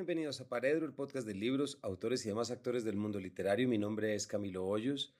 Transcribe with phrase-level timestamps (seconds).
[0.00, 3.68] bienvenidos a Paredro, el podcast de libros, autores y demás actores del mundo literario.
[3.68, 5.14] Mi nombre es Camilo Hoyos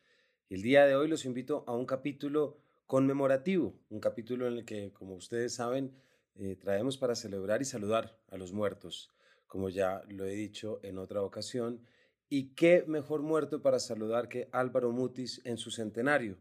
[0.49, 2.57] y el día de hoy los invito a un capítulo
[2.87, 5.93] conmemorativo, un capítulo en el que, como ustedes saben,
[6.35, 9.11] eh, traemos para celebrar y saludar a los muertos,
[9.47, 11.83] como ya lo he dicho en otra ocasión.
[12.31, 16.39] Y qué mejor muerto para saludar que Álvaro Mutis en su centenario.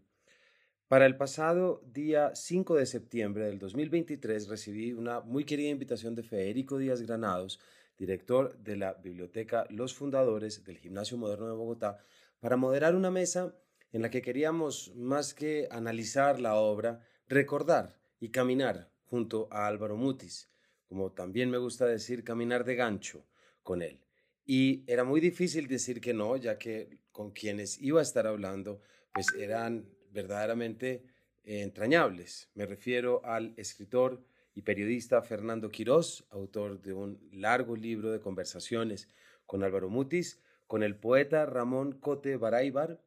[0.88, 6.24] Para el pasado día 5 de septiembre del 2023 recibí una muy querida invitación de
[6.24, 7.60] Federico Díaz Granados,
[8.00, 12.00] director de la Biblioteca Los Fundadores del Gimnasio Moderno de Bogotá,
[12.40, 13.54] para moderar una mesa
[13.92, 19.98] en la que queríamos, más que analizar la obra, recordar y caminar junto a Álvaro
[19.98, 20.50] Mutis,
[20.88, 23.26] como también me gusta decir, caminar de gancho
[23.62, 24.00] con él.
[24.46, 28.82] Y era muy difícil decir que no, ya que con quienes iba a estar hablando,
[29.14, 31.04] pues eran verdaderamente
[31.44, 32.50] eh, entrañables.
[32.56, 34.24] Me refiero al escritor
[34.62, 39.08] periodista Fernando Quirós, autor de un largo libro de conversaciones
[39.46, 43.02] con Álvaro Mutis, con el poeta Ramón Cote Baraybar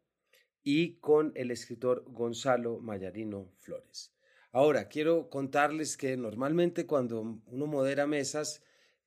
[0.62, 4.12] y con el escritor Gonzalo Mayarino Flores.
[4.52, 8.62] Ahora, quiero contarles que normalmente cuando uno modera mesas,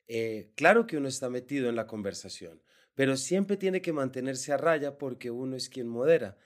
[0.08, 2.62] eh, claro que uno está metido en la conversación,
[2.96, 6.38] pero siempre tiene que mantenerse a raya porque uno es quien modera.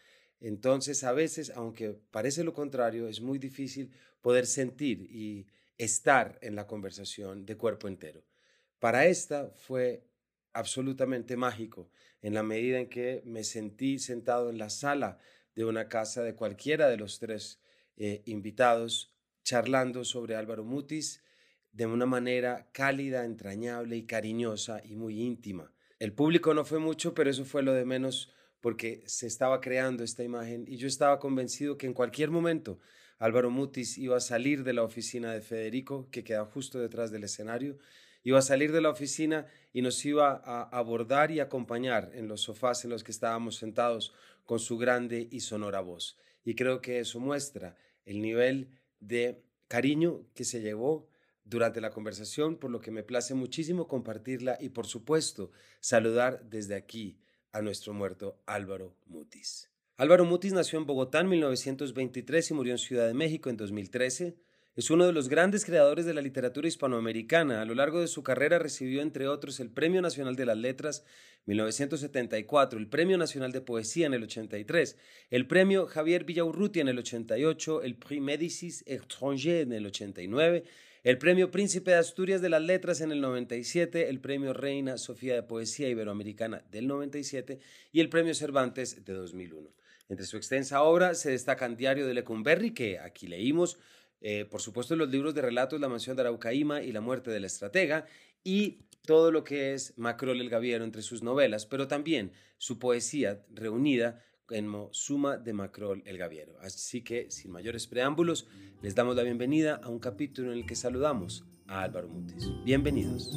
[0.42, 3.92] Entonces, a veces, aunque parece lo contrario, es muy difícil
[4.22, 5.48] poder sentir y
[5.80, 8.24] estar en la conversación de cuerpo entero.
[8.80, 10.06] Para esta fue
[10.54, 11.90] absolutamente mágico,
[12.22, 15.18] en la medida en que me sentí sentado en la sala
[15.56, 17.62] de una casa de cualquiera de los tres
[17.96, 21.24] eh, invitados, charlando sobre Álvaro Mutis
[21.72, 25.74] de una manera cálida, entrañable y cariñosa y muy íntima.
[25.98, 30.04] El público no fue mucho, pero eso fue lo de menos porque se estaba creando
[30.04, 32.80] esta imagen y yo estaba convencido que en cualquier momento
[33.20, 37.26] Álvaro Mutis iba a salir de la oficina de Federico, que queda justo detrás del
[37.26, 37.78] escenario,
[38.24, 42.42] iba a salir de la oficina y nos iba a abordar y acompañar en los
[42.42, 44.14] sofás en los que estábamos sentados
[44.46, 46.18] con su grande y sonora voz.
[46.46, 47.76] Y creo que eso muestra
[48.06, 48.70] el nivel
[49.02, 51.10] de cariño que se llevó
[51.44, 56.76] durante la conversación, por lo que me place muchísimo compartirla y por supuesto saludar desde
[56.76, 57.20] aquí
[57.52, 59.69] a nuestro muerto Álvaro Mutis.
[60.00, 64.34] Álvaro Mutis nació en Bogotá en 1923 y murió en Ciudad de México en 2013.
[64.78, 67.62] Es uno de los grandes creadores de la literatura hispanoamericana.
[67.62, 71.04] A lo largo de su carrera recibió, entre otros, el Premio Nacional de las Letras
[71.48, 74.96] 1974, el Premio Nacional de Poesía en el 83,
[75.32, 80.64] el Premio Javier Villaurrutia en el 88, el Prix Médicis Étranger en el 89,
[81.04, 85.36] el Premio Príncipe de Asturias de las Letras en el 97, el Premio Reina Sofía
[85.36, 87.60] de Poesía Iberoamericana del 97
[87.92, 89.79] y el Premio Cervantes de 2001.
[90.10, 93.78] Entre su extensa obra se destacan Diario de Lecumberri, que aquí leímos,
[94.22, 97.46] eh, por supuesto los libros de relatos La mansión de Araucaíma y La muerte del
[97.46, 98.08] estratega,
[98.44, 103.46] y todo lo que es Macrol el Gaviero entre sus novelas, pero también su poesía
[103.54, 106.58] reunida en Suma de Macrol el Gaviero.
[106.60, 108.48] Así que, sin mayores preámbulos,
[108.82, 112.50] les damos la bienvenida a un capítulo en el que saludamos a Álvaro Mutis.
[112.66, 113.30] Bienvenidos.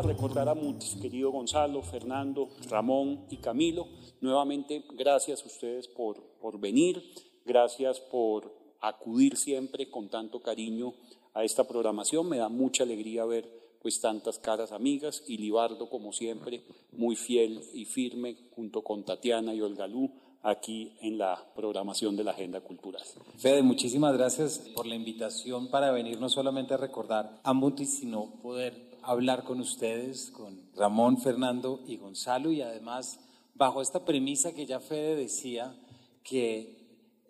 [0.00, 3.86] A recordar a Mutis, querido Gonzalo, Fernando, Ramón y Camilo.
[4.22, 7.02] Nuevamente, gracias a ustedes por, por venir,
[7.44, 8.50] gracias por
[8.80, 10.94] acudir siempre con tanto cariño
[11.34, 12.30] a esta programación.
[12.30, 13.46] Me da mucha alegría ver
[13.82, 16.62] pues tantas caras amigas y Libardo, como siempre,
[16.92, 20.12] muy fiel y firme, junto con Tatiana y Olgalú,
[20.42, 23.02] aquí en la programación de la Agenda Cultural.
[23.36, 28.40] Fede, muchísimas gracias por la invitación para venir no solamente a recordar a Mutis, sino
[28.40, 33.20] poder hablar con ustedes, con Ramón, Fernando y Gonzalo, y además
[33.54, 35.74] bajo esta premisa que ya Fede decía,
[36.22, 36.76] que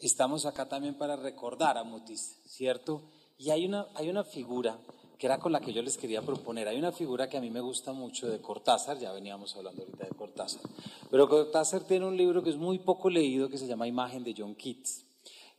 [0.00, 3.02] estamos acá también para recordar a Mutis, ¿cierto?
[3.38, 4.78] Y hay una, hay una figura
[5.18, 6.66] que era con la que yo les quería proponer.
[6.68, 10.06] Hay una figura que a mí me gusta mucho de Cortázar, ya veníamos hablando ahorita
[10.06, 10.62] de Cortázar,
[11.10, 14.34] pero Cortázar tiene un libro que es muy poco leído que se llama Imagen de
[14.36, 15.04] John Keats,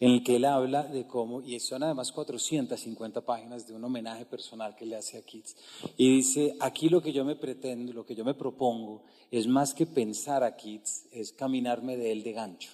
[0.01, 4.25] en el que él habla de cómo, y son además 450 páginas de un homenaje
[4.25, 5.55] personal que le hace a Keats,
[5.95, 9.75] y dice, aquí lo que yo me pretendo, lo que yo me propongo, es más
[9.75, 12.71] que pensar a Keats, es caminarme de él de gancho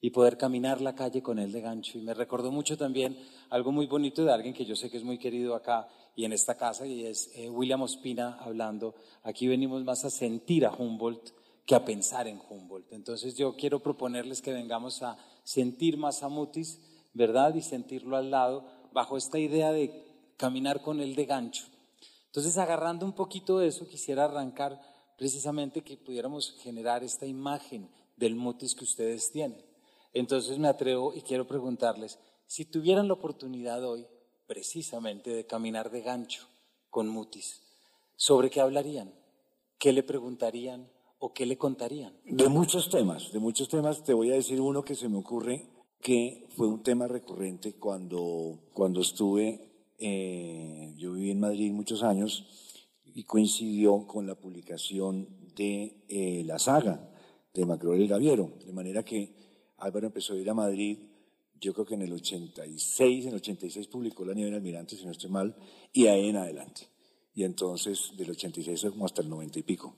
[0.00, 1.98] y poder caminar la calle con él de gancho.
[1.98, 3.16] Y me recordó mucho también
[3.50, 6.32] algo muy bonito de alguien que yo sé que es muy querido acá y en
[6.32, 8.96] esta casa, y es eh, William Ospina hablando.
[9.22, 11.30] Aquí venimos más a sentir a Humboldt
[11.64, 12.92] que a pensar en Humboldt.
[12.92, 15.16] Entonces yo quiero proponerles que vengamos a
[15.48, 16.78] sentir más a Mutis,
[17.14, 17.54] ¿verdad?
[17.54, 20.04] Y sentirlo al lado bajo esta idea de
[20.36, 21.64] caminar con él de gancho.
[22.26, 24.78] Entonces, agarrando un poquito de eso, quisiera arrancar
[25.16, 29.64] precisamente que pudiéramos generar esta imagen del Mutis que ustedes tienen.
[30.12, 34.06] Entonces me atrevo y quiero preguntarles, si tuvieran la oportunidad hoy
[34.46, 36.46] precisamente de caminar de gancho
[36.90, 37.62] con Mutis,
[38.16, 39.14] ¿sobre qué hablarían?
[39.78, 42.12] ¿Qué le preguntarían o qué le contarían?
[42.24, 44.02] De muchos temas, de muchos temas.
[44.04, 45.66] Te voy a decir uno que se me ocurre
[46.00, 52.46] que fue un tema recurrente cuando, cuando estuve, eh, yo viví en Madrid muchos años
[53.04, 57.10] y coincidió con la publicación de eh, la saga
[57.52, 59.34] de Macron el Gaviero, de manera que
[59.78, 60.98] Álvaro empezó a ir a Madrid,
[61.60, 65.04] yo creo que en el 86, en el 86 publicó La Nieve en Almirante, si
[65.04, 65.56] no estoy mal,
[65.92, 66.82] y ahí en adelante.
[67.38, 69.94] Y entonces, del 86 como hasta el 90 y pico.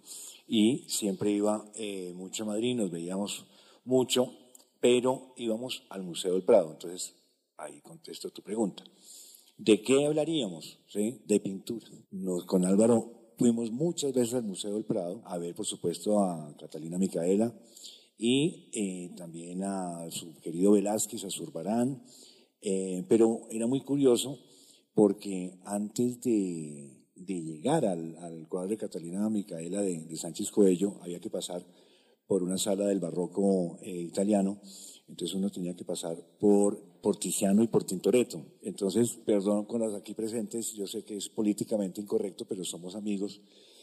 [0.46, 3.46] Y siempre iba eh, mucho a Madrid, nos veíamos
[3.86, 4.30] mucho,
[4.78, 6.72] pero íbamos al Museo del Prado.
[6.72, 7.14] Entonces,
[7.56, 8.84] ahí contesto tu pregunta.
[9.56, 10.80] ¿De qué hablaríamos?
[10.86, 11.22] ¿Sí?
[11.24, 11.86] De pintura.
[12.44, 16.98] Con Álvaro fuimos muchas veces al Museo del Prado a ver, por supuesto, a Catalina
[16.98, 17.54] Micaela
[18.18, 22.02] y eh, también a su querido Velázquez, a Zurbarán.
[22.60, 24.38] Eh, pero era muy curioso
[24.92, 31.64] porque antes de, llegar al, cuadro de Catalina Micaela de, Sánchez Coello había que pasar
[32.26, 34.60] por una sala del barroco eh, italiano,
[35.08, 38.44] entonces uno tenía que pasar por, por Tiziano y por Tintoretto.
[38.62, 43.40] Entonces, perdón con las aquí presentes, yo sé que es políticamente incorrecto, pero somos amigos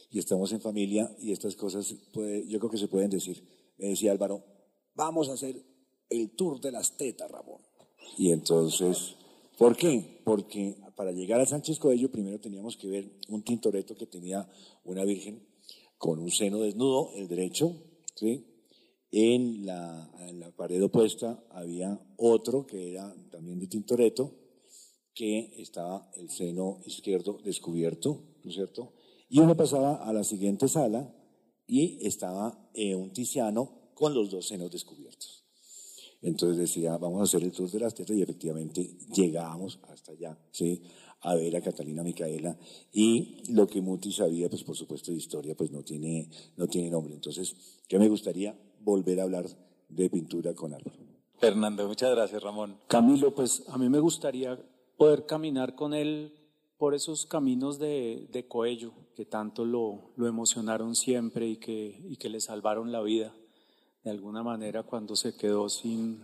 [0.09, 3.43] y estamos en familia y estas cosas yo creo que se pueden decir.
[3.77, 4.43] Me decía Álvaro,
[4.95, 5.61] vamos a hacer
[6.09, 7.61] el tour de las tetas, Ramón.
[8.17, 9.15] Y entonces,
[9.57, 10.21] ¿por qué?
[10.23, 14.49] Porque para llegar a Sánchez Coello primero teníamos que ver un Tintoretto que tenía
[14.83, 15.47] una virgen
[15.99, 17.75] con un seno desnudo, el derecho,
[18.15, 18.45] ¿sí?
[19.11, 20.11] En la,
[20.57, 24.33] pared opuesta había otro que era también de Tintoretto,
[25.13, 28.93] que estaba el seno izquierdo descubierto, ¿no es cierto?
[29.29, 31.13] Y uno pasaba a la siguiente sala
[31.67, 35.46] y estaba eh, un Tiziano con los dos senos descubiertos.
[36.21, 40.37] Entonces decía, vamos a hacer el tour de las tetas y efectivamente llegamos hasta allá,
[40.51, 40.81] ¿sí?
[41.21, 42.57] a ver a Catalina Micaela
[42.91, 46.91] y lo que Muti sabía, pues por supuesto de historia, pues no tiene, no tiene
[46.91, 47.13] nombre.
[47.13, 47.55] Entonces,
[47.87, 49.45] ¿qué me gustaría volver a hablar
[49.89, 50.97] de pintura con Álvaro.
[51.39, 52.77] Fernando, muchas gracias, Ramón.
[52.87, 54.59] Camilo, pues a mí me gustaría
[54.97, 56.33] poder caminar con él
[56.77, 62.17] por esos caminos de, de Coello, que tanto lo, lo emocionaron siempre y que, y
[62.17, 63.35] que le salvaron la vida,
[64.03, 66.23] de alguna manera, cuando se quedó sin,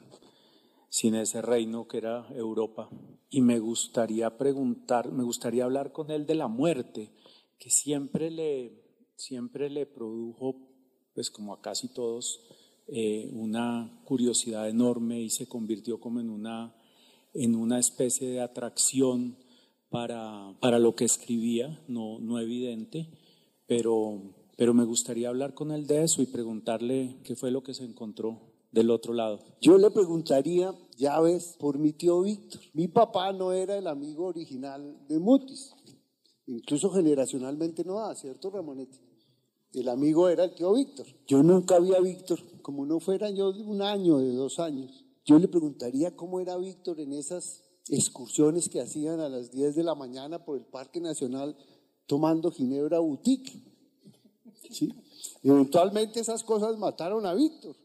[0.89, 2.89] sin ese reino que era Europa.
[3.29, 7.11] Y me gustaría preguntar, me gustaría hablar con él de la muerte,
[7.57, 8.83] que siempre le,
[9.15, 10.55] siempre le produjo,
[11.13, 12.41] pues como a casi todos,
[12.87, 16.75] eh, una curiosidad enorme y se convirtió como en una,
[17.33, 19.37] en una especie de atracción
[19.89, 23.09] para, para lo que escribía, no, no evidente,
[23.67, 24.21] pero,
[24.57, 27.83] pero me gustaría hablar con él de eso y preguntarle qué fue lo que se
[27.83, 29.39] encontró del otro lado.
[29.61, 32.61] Yo le preguntaría, ya ves, por mi tío Víctor.
[32.73, 35.73] Mi papá no era el amigo original de Mutis,
[36.47, 38.99] incluso generacionalmente no da, ¿cierto, Ramonetti?
[39.73, 41.07] El amigo era el tío Víctor.
[41.27, 45.03] Yo nunca vi a Víctor, como no fuera yo de un año, de dos años.
[45.25, 49.83] Yo le preguntaría cómo era Víctor en esas excursiones que hacían a las 10 de
[49.83, 51.55] la mañana por el Parque Nacional
[52.05, 53.72] tomando Ginebra Boutique.
[54.71, 54.93] ¿Sí?
[55.43, 57.75] Eventualmente esas cosas mataron a Víctor.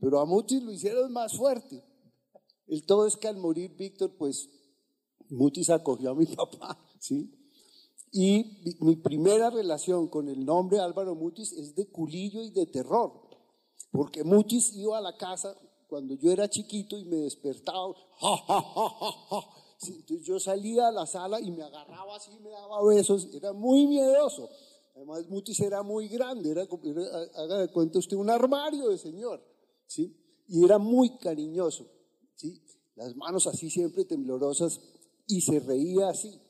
[0.00, 1.82] Pero a Mutis lo hicieron más fuerte.
[2.66, 4.48] El todo es que al morir Víctor, pues
[5.30, 7.30] Mutis acogió a mi papá, ¿sí?
[8.12, 13.12] Y mi primera relación con el nombre Álvaro Mutis es de culillo y de terror,
[13.90, 15.56] porque Mutis iba a la casa
[15.88, 17.92] cuando yo era chiquito y me despertaba,
[19.82, 23.86] entonces yo salía a la sala y me agarraba así, me daba besos, era muy
[23.86, 24.48] miedoso.
[24.94, 29.42] Además, Mutis era muy grande, era, haga de cuenta usted, un armario de señor.
[29.86, 30.16] ¿sí?
[30.48, 31.90] Y era muy cariñoso,
[32.34, 32.62] ¿sí?
[32.94, 34.80] Las manos así siempre temblorosas
[35.26, 36.40] y se reía así.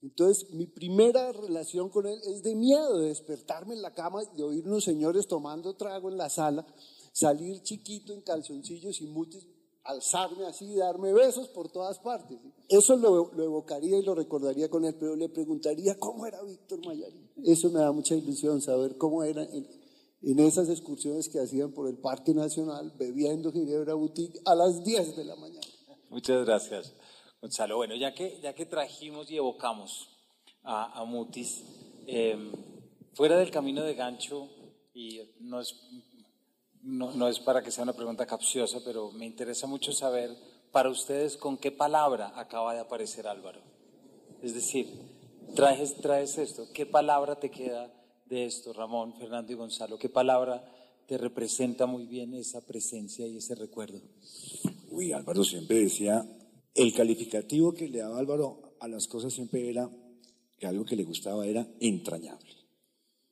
[0.00, 4.42] Entonces, mi primera relación con él es de miedo, de despertarme en la cama, de
[4.42, 6.66] oír unos señores tomando trago en la sala,
[7.12, 9.46] salir chiquito en calzoncillos y mutis,
[9.84, 12.38] alzarme así y darme besos por todas partes.
[12.68, 17.30] Eso lo, evocaría y lo recordaría con él, pero le preguntaría cómo era Víctor Mayarín.
[17.44, 21.98] Eso me da mucha ilusión, saber cómo era en esas excursiones que hacían por el
[21.98, 25.66] Parque Nacional, bebiendo Ginebra Boutique a las 10 de la mañana.
[26.10, 26.94] Muchas gracias,
[27.40, 27.76] Gonzalo.
[27.76, 30.08] Bueno, ya que, ya que trajimos y evocamos
[30.62, 31.64] a, Mutis,
[32.06, 32.52] em,
[33.14, 34.48] fuera del camino de gancho,
[34.94, 35.74] y no es,
[36.82, 40.36] no, no es para que sea una pregunta capciosa, pero me interesa mucho saber
[40.70, 43.60] para ustedes con qué palabra acaba de aparecer Álvaro.
[44.42, 44.88] Es decir,
[45.54, 47.90] traes, traes esto, ¿qué palabra te queda?
[48.32, 49.98] de esto, Ramón, Fernando y Gonzalo?
[49.98, 50.64] ¿Qué palabra
[51.06, 54.00] te representa muy bien esa presencia y ese recuerdo?
[54.88, 56.26] Uy, Álvaro siempre decía,
[56.74, 59.90] el calificativo que le daba Álvaro a las cosas siempre era
[60.58, 62.54] que algo que le gustaba era entrañable.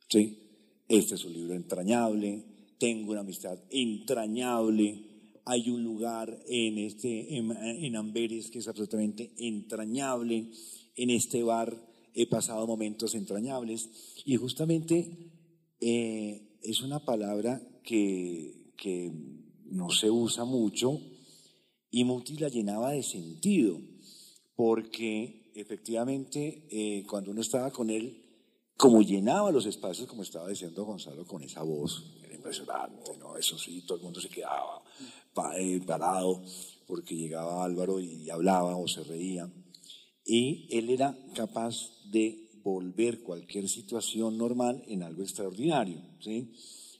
[0.06, 0.82] ¿Sí?
[0.86, 2.44] Este es un libro entrañable,
[2.80, 5.04] tengo una amistad entrañable,
[5.44, 10.50] hay un lugar en, este, en, Amberes que es absolutamente entrañable,
[10.96, 11.76] en este bar
[12.14, 13.88] he pasado momentos entrañables.
[14.24, 15.30] Y justamente
[15.80, 18.56] eh, es una palabra que,
[19.66, 21.00] no se usa mucho
[21.90, 23.78] y Muti la llenaba de sentido,
[24.56, 28.20] porque efectivamente eh, cuando uno estaba con él,
[28.76, 32.19] como llenaba los espacios, como estaba diciendo Gonzalo, con esa voz,
[32.50, 33.36] impresionante, ¿no?
[33.36, 34.82] Eso sí, todo el mundo se quedaba
[35.56, 36.42] eh, parado
[36.86, 39.48] porque llegaba Álvaro y hablaba o se reía.
[40.24, 41.76] Y él era capaz
[42.10, 46.52] de volver cualquier situación normal en algo extraordinario, ¿sí?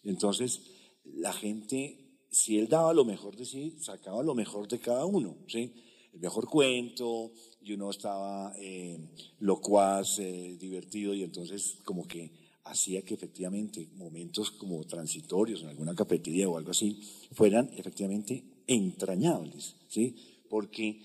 [0.05, 0.63] Entonces,
[1.05, 5.37] la gente, si él daba lo mejor de sí, sacaba lo mejor de cada uno,
[5.49, 5.75] ¿sí?
[6.13, 8.99] El mejor cuento, y uno estaba eh,
[9.41, 12.40] locuaz, eh, divertido, y entonces como que
[12.71, 17.01] hacía que efectivamente momentos como transitorios en alguna cafetería o algo así
[17.33, 20.15] fueran efectivamente entrañables, ¿sí?
[20.49, 21.01] Porque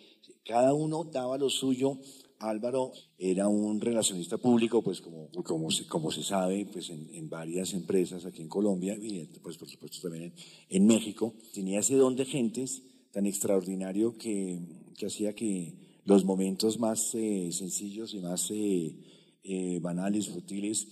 [0.45, 1.97] cada uno daba lo suyo.
[2.37, 7.73] Álvaro era un relacionista público, pues como, como, se, como se sabe, pues en, varias
[7.73, 10.33] empresas aquí en Colombia y pues por supuesto también
[10.69, 11.33] en, México.
[11.53, 14.59] Tenía ese don de gentes tan extraordinario que,
[14.97, 18.95] que hacía que los momentos más eh, sencillos y más eh,
[19.43, 20.87] eh, banales, futiles,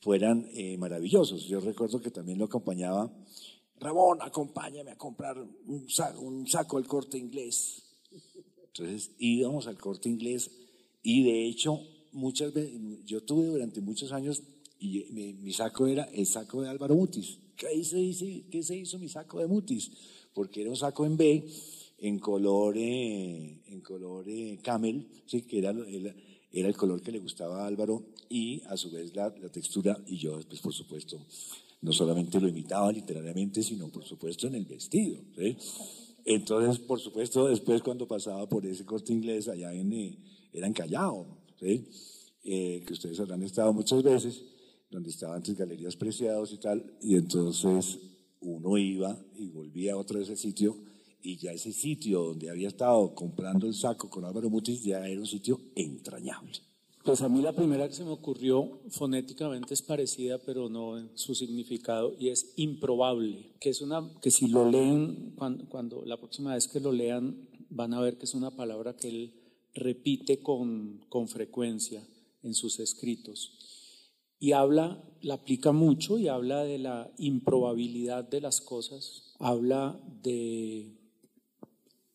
[0.00, 0.46] fueran
[0.78, 1.44] maravillosos.
[1.44, 3.10] Yo recuerdo que también lo acompañaba,
[3.78, 5.36] Ramón, acompáñame a comprar
[5.66, 7.82] un saco, un saco al corte inglés.
[8.66, 10.50] Entonces íbamos al corte inglés
[11.02, 11.80] y de hecho
[12.12, 12.72] muchas veces,
[13.04, 14.42] yo tuve durante muchos años
[14.78, 17.38] y mi, saco era el saco de Álvaro Mutis.
[17.56, 19.90] ¿Qué se, hizo, ¿Qué se hizo mi saco de Mutis?
[20.34, 21.44] Porque era un saco en B
[21.98, 25.42] en color, eh, en color eh, camel, ¿sí?
[25.42, 26.14] que era, era,
[26.52, 30.16] el color que le gustaba a Álvaro y a su vez la, la textura y
[30.16, 31.18] yo, pues por supuesto,
[31.82, 35.20] no solamente lo imitaba literariamente, sino por supuesto en el vestido.
[36.24, 40.18] Entonces, por supuesto, después cuando pasaba por ese corte inglés allá en, eh,
[40.52, 41.86] era en Callao, ¿sí?
[42.42, 44.42] Eh, que ustedes habrán estado muchas veces,
[44.90, 47.98] donde estaban antes galerías preciados y tal, y entonces
[48.40, 50.76] uno iba y volvía a otro de ese sitio
[51.22, 55.20] y ya ese sitio donde había estado comprando el saco con Álvaro Mutis ya era
[55.20, 56.60] un sitio entrañable.
[57.06, 61.10] Pues a mí la primera que se me ocurrió fonéticamente es parecida, pero no en
[61.14, 66.16] su significado, y es improbable, que es una, que si lo leen, cuando, cuando la
[66.16, 69.34] próxima vez que lo lean, van a ver que es una palabra que él
[69.74, 72.02] repite con, con frecuencia
[72.42, 73.52] en sus escritos.
[74.40, 80.95] Y habla, la aplica mucho y habla de la improbabilidad de las cosas, habla de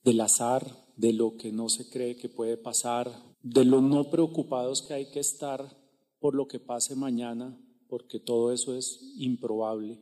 [0.03, 0.65] del azar,
[0.95, 3.11] de lo que no se cree que puede pasar,
[3.43, 5.77] de los no preocupados que hay que estar
[6.19, 9.99] por lo que pase mañana, porque todo eso es improbable,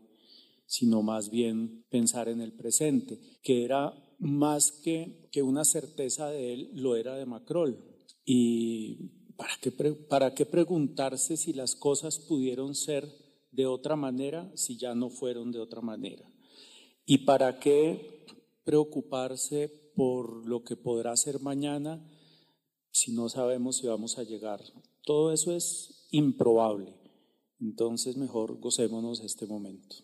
[0.66, 6.54] sino más bien pensar en el presente, que era más que, que una certeza de
[6.54, 7.84] él, lo era de Macrol.
[8.26, 13.08] Y ¿para qué, ¿para qué preguntarse si las cosas pudieron ser
[13.52, 16.30] de otra manera si ya no fueron de otra manera?
[17.06, 18.26] ¿Y para qué
[18.66, 22.02] preocuparse por lo que podrá ser mañana
[22.90, 24.64] si no sabemos si vamos a llegar.
[25.04, 26.94] Todo eso es improbable.
[27.60, 29.98] Entonces mejor gocémonos este momento.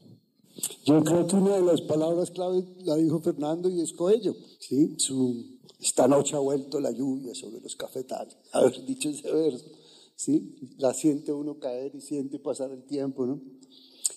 [0.84, 4.36] Yo creo que una de las palabras clave la dijo Fernando y es Coello.
[4.60, 4.96] ¿sí?
[4.98, 8.36] Su, esta noche ha vuelto la lluvia sobre los cafetales.
[8.52, 9.66] Haber dicho ese verso.
[10.18, 10.58] ¿sí?
[10.78, 13.26] La siente uno caer y siente pasar el tiempo.
[13.26, 13.40] ¿no?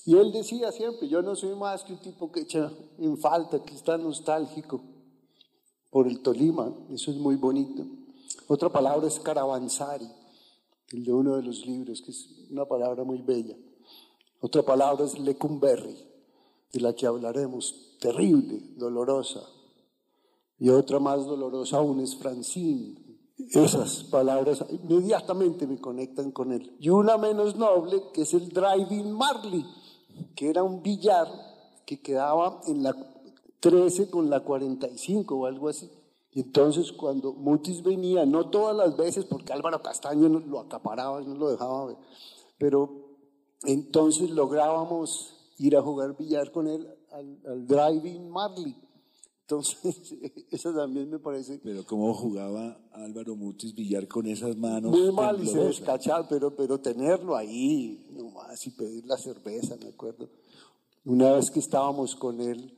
[0.07, 3.63] Y él decía siempre, yo no soy más que un tipo que echa en falta,
[3.63, 4.98] que está nostálgico
[5.91, 7.85] por el Tolima, eso es muy bonito.
[8.47, 10.09] Otra palabra es caravanzari,
[10.93, 13.57] el de uno de los libros, que es una palabra muy bella.
[14.41, 15.97] Otra palabra es lecumberri,
[16.73, 19.43] de la que hablaremos, terrible, dolorosa.
[20.59, 23.09] Y otra más dolorosa aún es francine.
[23.39, 26.77] Esas palabras inmediatamente me conectan con él.
[26.81, 29.65] Y una menos noble, que es el driving Marley,
[30.35, 31.29] que era un billar
[31.87, 33.08] que quedaba en la
[33.61, 35.91] 13 con la 45 o algo así.
[36.33, 41.27] Y entonces cuando Mutis venía, no todas las veces, porque Álvaro Castaño lo acaparaba y
[41.27, 41.97] no lo dejaba ver,
[42.59, 43.09] pero
[43.65, 48.77] entonces lográbamos ir a jugar billar con él al, driving Marley.
[49.41, 50.15] Entonces,
[50.51, 51.59] eso también me parece.
[51.63, 54.93] Pero cómo jugaba Álvaro Mutis billar con esas manos.
[54.93, 59.89] Muy mal y se descachaba, pero, pero tenerlo ahí, nomás, y pedir la cerveza, me
[59.89, 60.29] acuerdo.
[61.05, 62.78] Una vez que estábamos con él,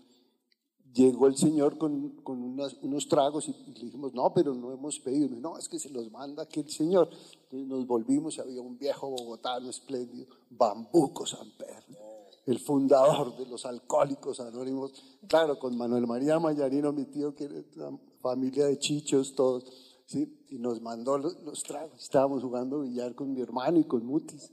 [0.94, 5.36] llegó el señor con, con unos tragos y, le dijimos, no, pero no hemos pedido.
[5.36, 7.08] no, es que se los manda aquí el señor.
[7.44, 11.84] Entonces nos volvimos había un viejo bogotano espléndido, Bambuco Samper,
[12.46, 14.92] el fundador de los alcohólicos anónimos.
[15.28, 19.64] Claro, con Manuel María Mayarino, mi tío, que era una familia de chichos, todos.
[20.06, 20.44] ¿sí?
[20.48, 22.02] Y nos mandó los, los tragos.
[22.02, 24.52] Estábamos jugando billar con mi hermano y con Mutis.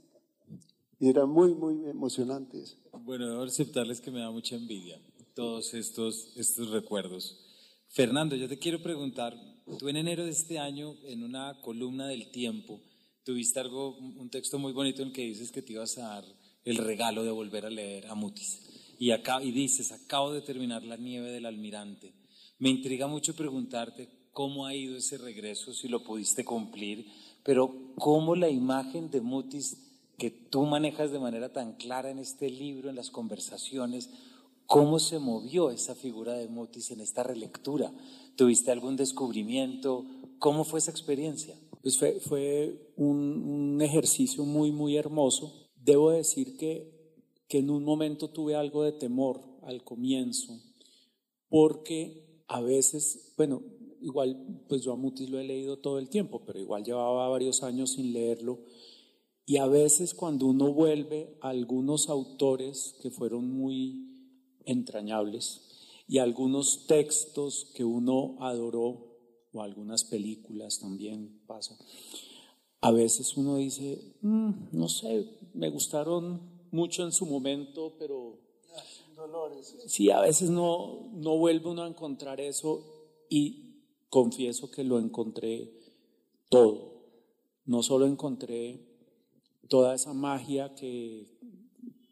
[1.00, 2.76] Y era muy, muy emocionante eso.
[3.04, 5.00] Bueno, debo aceptarles que me da mucha envidia
[5.38, 7.38] todos estos, estos recuerdos.
[7.86, 9.40] Fernando, yo te quiero preguntar,
[9.78, 12.80] tú en enero de este año, en una columna del tiempo,
[13.22, 16.24] tuviste algo, un texto muy bonito en que dices que te ibas a dar
[16.64, 18.96] el regalo de volver a leer a Mutis.
[18.98, 22.12] Y, acá, y dices, acabo de terminar La nieve del almirante.
[22.58, 27.06] Me intriga mucho preguntarte cómo ha ido ese regreso, si lo pudiste cumplir,
[27.44, 29.76] pero cómo la imagen de Mutis
[30.18, 34.10] que tú manejas de manera tan clara en este libro, en las conversaciones,
[34.68, 37.90] ¿Cómo se movió esa figura de Mutis en esta relectura?
[38.36, 40.04] ¿Tuviste algún descubrimiento?
[40.38, 41.58] ¿Cómo fue esa experiencia?
[41.80, 45.70] Pues fue, fue un, ejercicio muy, muy hermoso.
[45.82, 47.16] Debo decir que,
[47.48, 50.60] que en un momento tuve algo de temor al comienzo,
[51.48, 53.62] porque a veces, bueno,
[54.02, 57.62] igual, pues yo a Mutis lo he leído todo el tiempo, pero igual llevaba varios
[57.62, 58.58] años sin leerlo.
[59.46, 64.07] Y a veces cuando uno vuelve a algunos autores que fueron muy
[64.68, 65.62] entrañables
[66.06, 69.18] y algunos textos que uno adoró
[69.52, 71.76] o algunas películas también pasa.
[72.80, 78.38] A veces uno dice, mm, no sé, me gustaron mucho en su momento, pero
[79.86, 82.84] sí, a veces no, no vuelve uno a encontrar eso
[83.28, 85.72] y confieso que lo encontré
[86.48, 87.02] todo.
[87.66, 88.80] No solo encontré
[89.68, 91.26] toda esa magia que,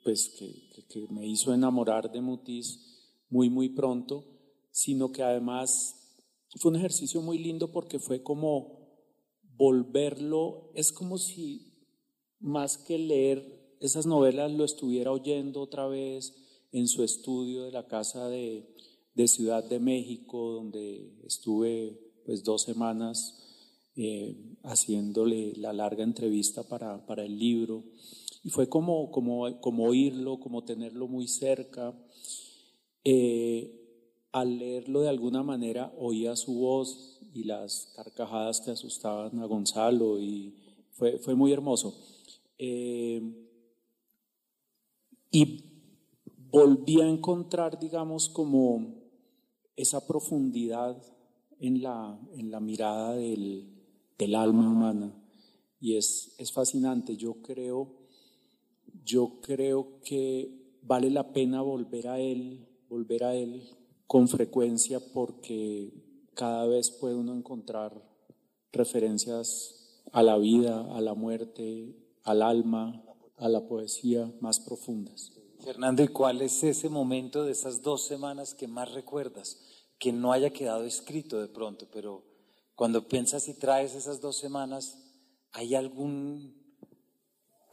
[0.06, 2.78] pues, que, que me hizo enamorar de Mutis
[3.28, 4.24] muy, muy pronto,
[4.70, 5.96] sino que además
[6.60, 8.86] fue un ejercicio muy lindo porque fue como
[9.56, 11.72] volverlo, es como si
[12.38, 16.36] más que leer esas novelas lo estuviera oyendo otra vez
[16.70, 18.64] en su estudio de la casa de,
[19.26, 23.42] Ciudad de México, donde estuve pues dos semanas
[23.96, 27.82] eh, haciéndole la larga entrevista para, para el libro.
[28.46, 31.92] Y fue como, como, como oírlo, como tenerlo muy cerca.
[33.02, 39.46] Eh, al leerlo de alguna manera oía su voz y las carcajadas que asustaban a
[39.46, 40.54] Gonzalo y
[40.92, 41.98] fue, fue muy hermoso.
[42.56, 43.20] Eh,
[45.32, 45.64] y
[46.48, 48.94] volví a encontrar, digamos, como
[49.74, 51.02] esa profundidad
[51.58, 53.66] en la, en la mirada del,
[54.16, 55.12] del alma humana.
[55.80, 57.16] Y es, es fascinante.
[57.16, 57.95] Yo creo
[59.06, 63.70] yo creo que vale la pena volver a Él, volver a Él
[64.06, 65.92] con frecuencia porque
[66.34, 67.92] cada vez puede uno encontrar
[68.72, 73.02] referencias a la vida, a la muerte, al alma,
[73.36, 75.32] a la poesía más profundas.
[75.60, 79.60] Fernando, ¿y cuál es ese momento de esas dos semanas que más recuerdas?
[79.98, 82.24] Que no haya quedado escrito de pronto, pero
[82.74, 84.98] cuando piensas y traes esas dos semanas,
[85.52, 86.65] ¿hay algún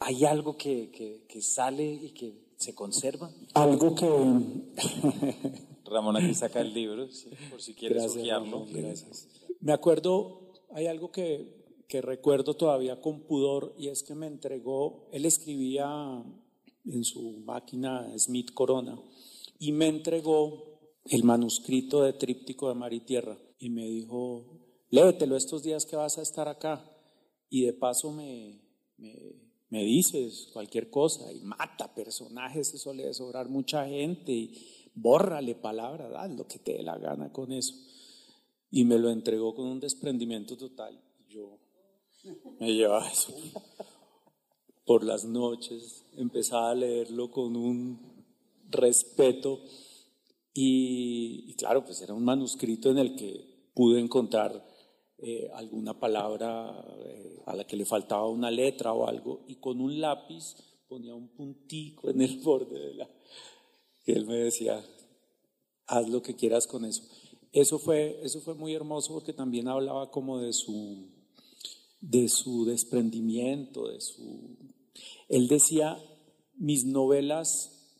[0.00, 0.90] ¿Hay algo que,
[1.28, 3.30] que, sale y que se conserva?
[3.54, 4.06] Algo que...
[5.84, 7.06] Ramón aquí saca el libro,
[7.50, 9.28] por si quieres gracias, gracias.
[9.60, 15.08] Me acuerdo, hay algo que, que recuerdo todavía con pudor y es que me entregó,
[15.12, 16.24] él escribía
[16.84, 18.98] en su máquina Smith Corona
[19.58, 25.36] y me entregó el manuscrito de Tríptico de Mar y Tierra y me dijo, léetelo
[25.36, 26.84] estos días que vas a estar acá
[27.48, 28.60] y de paso me,
[28.96, 29.43] me
[29.74, 36.12] me dices cualquier cosa y mata personajes, eso le sobrar mucha gente y bórrale palabras,
[36.14, 37.74] haz lo que te dé la gana con eso.
[38.70, 41.02] Y me lo entregó con un desprendimiento total.
[41.28, 41.58] Yo
[42.60, 43.34] me llevaba eso
[44.86, 47.98] por las noches, empezaba a leerlo con un
[48.70, 49.60] respeto
[50.52, 54.64] y claro, pues era un manuscrito en el que pude encontrar
[55.26, 59.80] eh, alguna palabra eh, a la que le faltaba una letra o algo, y con
[59.80, 60.54] un lápiz
[60.86, 63.08] ponía un puntico en el borde de la...
[64.04, 64.84] Y él me decía,
[65.86, 67.04] haz lo que quieras con eso.
[67.52, 71.08] Eso fue, eso fue muy hermoso porque también hablaba como de su,
[72.02, 74.58] de su desprendimiento, de su...
[75.30, 75.98] Él decía,
[76.56, 77.96] mis novelas,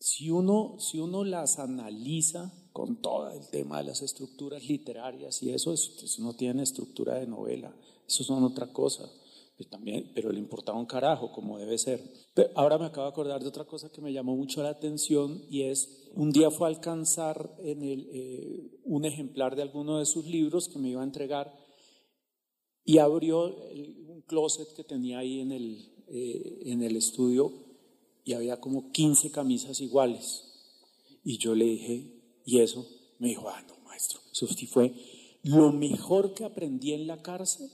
[0.00, 5.48] si uno, si uno las analiza, con todo el tema de las estructuras literarias y
[5.48, 7.74] eso, eso no tiene estructura de novela,
[8.06, 9.10] eso son otra cosa.
[9.56, 12.02] pues también, pero le importaba un carajo, como debe ser.
[12.54, 15.62] ahora me acabo de acordar de otra cosa que me llamó mucho la atención y
[15.62, 20.26] es, un día fue a alcanzar en el, eh, un ejemplar de alguno de sus
[20.26, 21.50] libros que me iba a entregar
[22.84, 27.54] y abrió un closet que tenía ahí en el, eh, en el estudio
[28.22, 30.42] y había como 15 camisas iguales.
[31.24, 32.15] Y yo le dije,
[32.46, 32.88] ¿y eso?
[33.18, 34.94] Me dijo, ah, no, maestro, eso fue
[35.46, 37.70] lo mejor que aprendí en la cárcel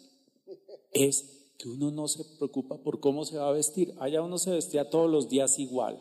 [0.92, 3.94] es que uno no se preocupa por cómo se va a vestir.
[3.98, 5.98] Allá uno se vestía todos los días igual.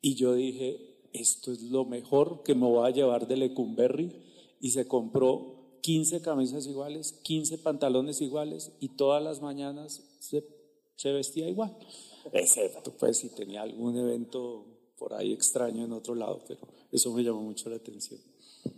[0.00, 4.20] Y yo dije, esto es lo mejor que me voy a llevar de Lecumberri.
[4.60, 10.44] Y se compró 15 camisas iguales, 15 pantalones iguales y todas las mañanas se,
[10.96, 11.76] se vestía igual.
[12.32, 14.64] Excepto pues si tenía algún evento
[14.98, 18.20] por ahí extraño en otro lado, pero eso me llamó mucho la atención.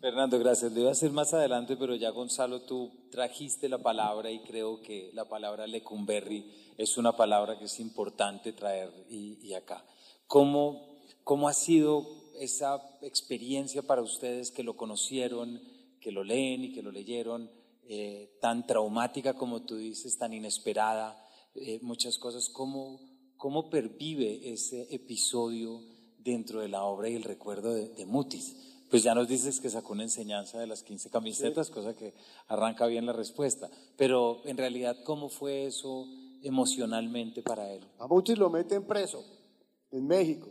[0.00, 0.72] Fernando, gracias.
[0.72, 4.80] Lo iba a hacer más adelante, pero ya Gonzalo, tú trajiste la palabra y creo
[4.80, 6.44] que la palabra Lecumberri
[6.76, 9.84] es una palabra que es importante traer y, acá.
[10.26, 12.06] ¿Cómo, ¿Cómo ha sido
[12.38, 15.60] esa experiencia para ustedes que lo conocieron,
[16.00, 17.50] que lo leen y que lo leyeron,
[17.88, 21.20] eh, tan traumática como tú dices, tan inesperada,
[21.54, 22.48] eh, muchas cosas?
[22.50, 23.00] ¿Cómo,
[23.36, 28.56] ¿Cómo pervive ese episodio dentro de la obra y el recuerdo de, de Mutis?
[28.90, 32.14] pues ya nos dices que sacó una enseñanza de las 15 camisetas, cosa que
[32.46, 33.68] arranca bien la respuesta.
[33.96, 36.06] Pero en realidad, ¿cómo fue eso
[36.42, 37.84] emocionalmente para él?
[37.98, 39.24] A Mutis lo meten preso
[39.90, 40.48] en México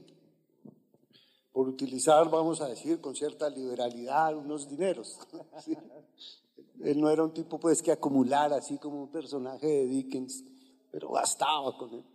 [1.52, 5.20] por utilizar, vamos a decir, con cierta liberalidad unos dineros.
[6.84, 10.44] Él no era un tipo pues que acumulara así como un personaje de Dickens,
[10.92, 12.06] pero bastaba con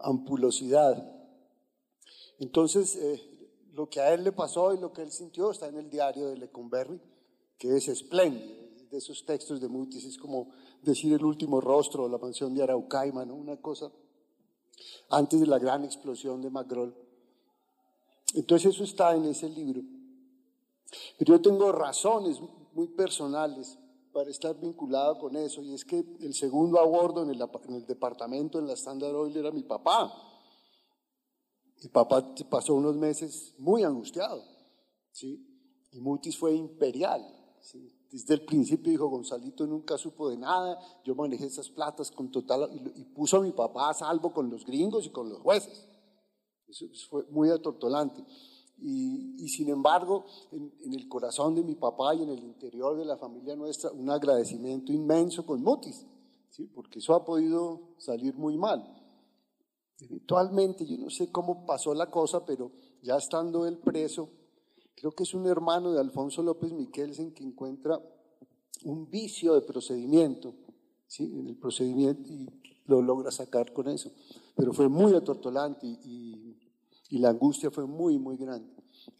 [0.00, 1.23] ampulosidad.
[2.38, 3.34] Entonces, eh,
[3.74, 6.28] lo que a él le pasó y lo que él sintió está en el diario
[6.28, 7.00] de Lecumberri,
[7.58, 8.64] que es espléndido.
[8.90, 10.50] De esos textos de Mutis es como
[10.82, 13.34] decir el último rostro, la mansión de Araucaima, ¿no?
[13.34, 13.90] Una cosa
[15.10, 16.94] antes de la gran explosión de Macrol.
[18.34, 19.82] Entonces eso está en ese libro.
[21.18, 22.40] Pero yo tengo razones
[22.72, 23.78] muy personales
[24.12, 27.74] para estar vinculado con eso, y es que el segundo a bordo en el, en
[27.74, 30.12] el departamento, en la Standard Oil, era mi papá.
[31.84, 34.42] Mi papá pasó unos meses muy angustiado,
[35.12, 35.46] ¿sí?
[35.92, 37.22] Y Mutis fue imperial,
[37.60, 37.94] ¿sí?
[38.10, 42.70] Desde el principio dijo, Gonzalito nunca supo de nada, yo manejé esas platas con total,
[42.96, 45.86] y, puso a mi papá a salvo con los gringos y con los jueces.
[46.68, 48.24] Eso, fue muy atortolante.
[48.78, 53.04] Y, sin embargo, en, en, el corazón de mi papá y en el interior de
[53.04, 56.06] la familia nuestra, un agradecimiento inmenso con Mutis,
[56.48, 56.64] ¿sí?
[56.64, 59.03] porque eso ha podido salir muy mal.
[60.00, 64.28] Eventualmente, yo no sé cómo pasó la cosa, pero ya estando él preso,
[64.94, 68.00] creo que es un hermano de Alfonso López Miquelsen que encuentra
[68.84, 70.54] un vicio de procedimiento,
[71.06, 71.24] ¿sí?
[71.24, 72.48] en el procedimiento y
[72.86, 74.10] lo logra sacar con eso.
[74.56, 76.56] Pero fue muy atortolante y,
[77.10, 78.68] y la angustia fue muy, muy grande.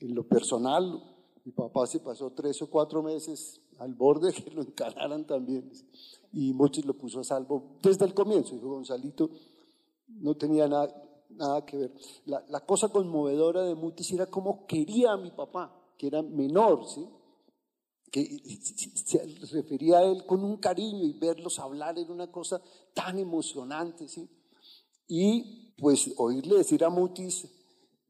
[0.01, 1.03] En lo personal,
[1.45, 5.71] mi papá se pasó tres o cuatro meses al borde de que lo encararan también.
[6.33, 8.55] Y muchos lo puso a salvo desde el comienzo.
[8.55, 9.31] Dijo, Gonzalito,
[10.21, 10.95] no tenía nada,
[11.31, 11.93] nada que ver.
[12.27, 17.07] La, cosa conmovedora de Mutis era cómo quería a mi papá, que era menor, ¿sí?
[18.11, 18.23] que
[19.05, 22.63] se refería a él con un cariño y verlos hablar era una cosa
[22.95, 24.29] tan emocionante, ¿sí?
[25.09, 27.45] Y pues oírle decir a Mutis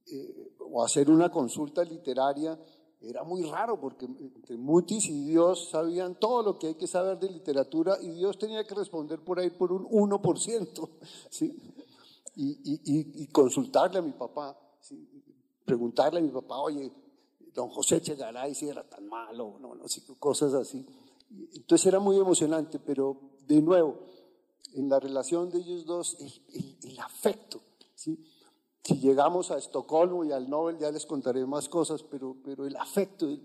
[0.06, 2.58] eh, o hacer una consulta literaria
[3.00, 7.18] era muy raro porque entre Mutis y Dios sabían todo lo que hay que saber
[7.18, 10.88] de literatura y Dios tenía que responder por ahí por un 1%,
[11.30, 11.73] ¿sí?
[12.36, 14.58] Y, consultarle a mi papá,
[15.64, 16.90] preguntarle a mi papá, oye,
[17.54, 19.84] don José Chegaray si era tan malo, no, no,
[20.18, 20.84] cosas así.
[21.54, 23.98] Entonces era muy emocionante, pero de nuevo,
[24.74, 27.60] en la relación de ellos dos, el, afecto,
[27.94, 28.18] ¿sí?
[28.82, 32.76] Si llegamos a Estocolmo y al Nobel ya les contaré más cosas, pero, pero el
[32.76, 33.40] afecto, el,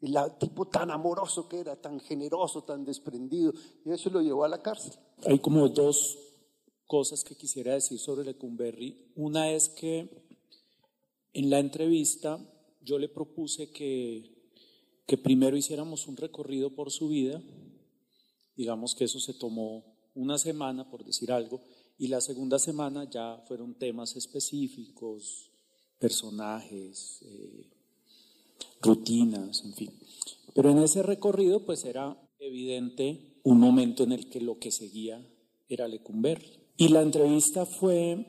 [0.00, 3.52] el, tipo tan amoroso que era, tan generoso, tan desprendido,
[3.84, 4.94] y eso lo llevó a la cárcel.
[5.26, 6.29] Hay como dos
[6.90, 9.12] cosas que quisiera decir sobre Lecumberri.
[9.14, 10.08] Una es que
[11.32, 12.44] en la entrevista
[12.82, 14.28] yo le propuse que,
[15.22, 17.40] primero hiciéramos un recorrido por su vida,
[18.56, 19.84] digamos que eso se tomó
[20.16, 21.60] una semana, por decir algo,
[21.96, 25.48] y la segunda semana ya fueron temas específicos,
[26.00, 27.70] personajes, eh,
[28.82, 29.92] rutinas, en fin.
[30.56, 35.24] Pero en ese recorrido pues era evidente un momento en el que lo que seguía
[35.68, 36.59] era Lecumberri.
[36.80, 38.24] Y la entrevista fue,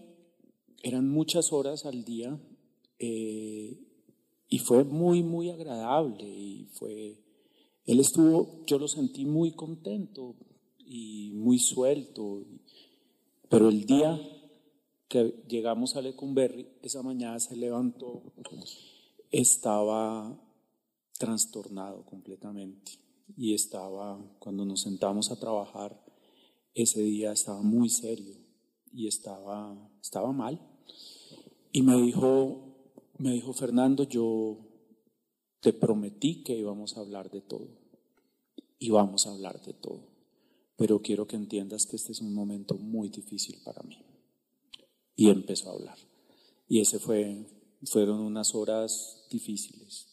[0.83, 2.37] eran muchas horas al día
[2.99, 3.79] eh,
[4.49, 7.17] y fue muy, muy agradable y fue,
[7.85, 10.35] él estuvo, yo lo sentí muy contento
[10.79, 12.43] y muy suelto.
[13.47, 14.19] Pero el día
[15.07, 18.33] que llegamos a Lecumberri, esa mañana se levantó,
[19.31, 20.37] estaba
[21.17, 22.99] trastornado completamente
[23.37, 25.97] y estaba, cuando nos sentamos a trabajar,
[26.73, 28.40] ese día estaba muy serio
[28.93, 30.59] y estaba, estaba mal.
[31.71, 32.71] Y me dijo,
[33.17, 34.57] me dijo, Fernando, yo
[35.61, 37.67] te prometí que íbamos a hablar de todo.
[38.79, 40.09] Y vamos a hablar de todo.
[40.75, 44.03] Pero quiero que entiendas que este es un momento muy difícil para mí.
[45.15, 45.97] Y empezó a hablar.
[46.67, 47.45] Y ese fue,
[47.83, 50.07] fueron unas horas difíciles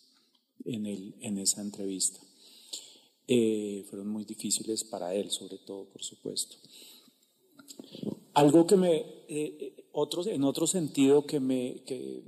[0.65, 2.21] en, el, en esa entrevista.
[3.27, 6.57] Eh, fueron muy difíciles para él, sobre todo, por supuesto.
[8.39, 12.23] Algo que me, eh, otros, en otro sentido que me, que,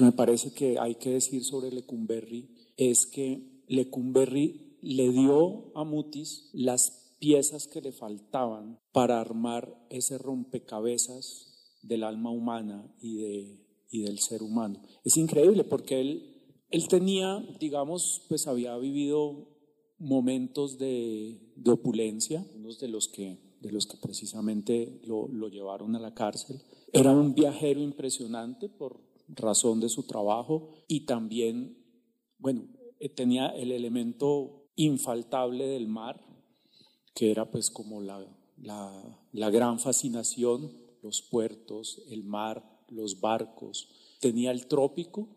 [0.00, 6.48] me parece que hay que decir sobre Lecumberri es que Lecumberri le dio a Mutis
[6.52, 14.02] las piezas que le faltaban para armar ese rompecabezas del alma humana y, de, y
[14.02, 14.80] del ser humano.
[15.04, 16.36] Es increíble porque él,
[16.70, 19.48] él tenía, digamos, pues había vivido
[19.98, 26.14] momentos de, opulencia, unos de los que, de los que precisamente lo, llevaron a la
[26.14, 26.60] cárcel.
[26.92, 31.76] Era un viajero impresionante por razón de su trabajo y también,
[32.38, 32.66] bueno,
[32.98, 36.24] eh, tenía el elemento infaltable del mar,
[37.14, 38.24] que era pues como la,
[38.56, 43.88] la gran fascinación, los puertos, el mar, los barcos.
[44.20, 45.28] Tenía el trópico,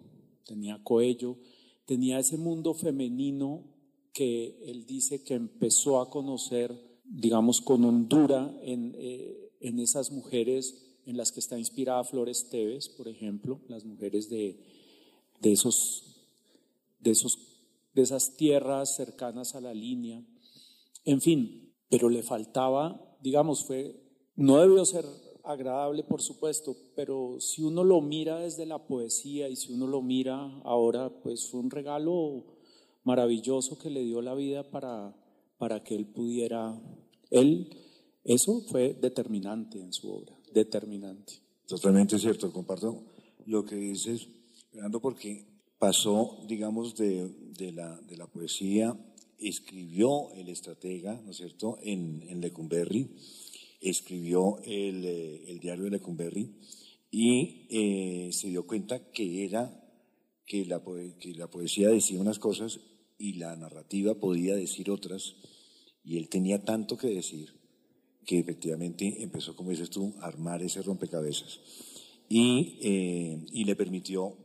[0.45, 1.37] tenía Coello,
[1.85, 3.65] tenía ese mundo femenino
[4.13, 10.97] que él dice que empezó a conocer, digamos, con hondura en, eh, en esas mujeres
[11.05, 14.59] en las que está inspirada Flores Teves, por ejemplo, las mujeres de,
[15.41, 16.03] de, esos,
[16.99, 17.37] de, esos,
[17.93, 20.23] de esas tierras cercanas a la línea.
[21.03, 23.99] En fin, pero le faltaba, digamos, fue,
[24.35, 25.05] no debió ser
[25.43, 30.01] agradable, por supuesto, pero si uno lo mira desde la poesía y si uno lo
[30.01, 32.45] mira ahora, pues fue un regalo
[33.03, 35.15] maravilloso que le dio la vida para,
[35.57, 36.79] para que él pudiera,
[37.31, 37.69] él,
[38.23, 41.33] eso fue determinante en su obra, determinante.
[41.65, 43.03] Totalmente cierto, comparto
[43.45, 44.27] lo que dices,
[44.71, 45.45] Fernando, porque
[45.79, 48.95] pasó, digamos, de, la, de la poesía,
[49.39, 53.09] escribió el estratega, ¿no es cierto?, en, en Lecumberri,
[53.81, 56.51] escribió el, eh, el diario de Lecumberri
[57.09, 59.77] y eh, se dio cuenta que era
[60.45, 60.81] que la,
[61.19, 62.79] que la poesía decía unas cosas
[63.17, 65.35] y la narrativa podía decir otras,
[66.03, 67.53] y él tenía tanto que decir
[68.25, 71.59] que efectivamente empezó, como dices tú, a armar ese rompecabezas.
[72.29, 74.37] Y, eh, y le permitió,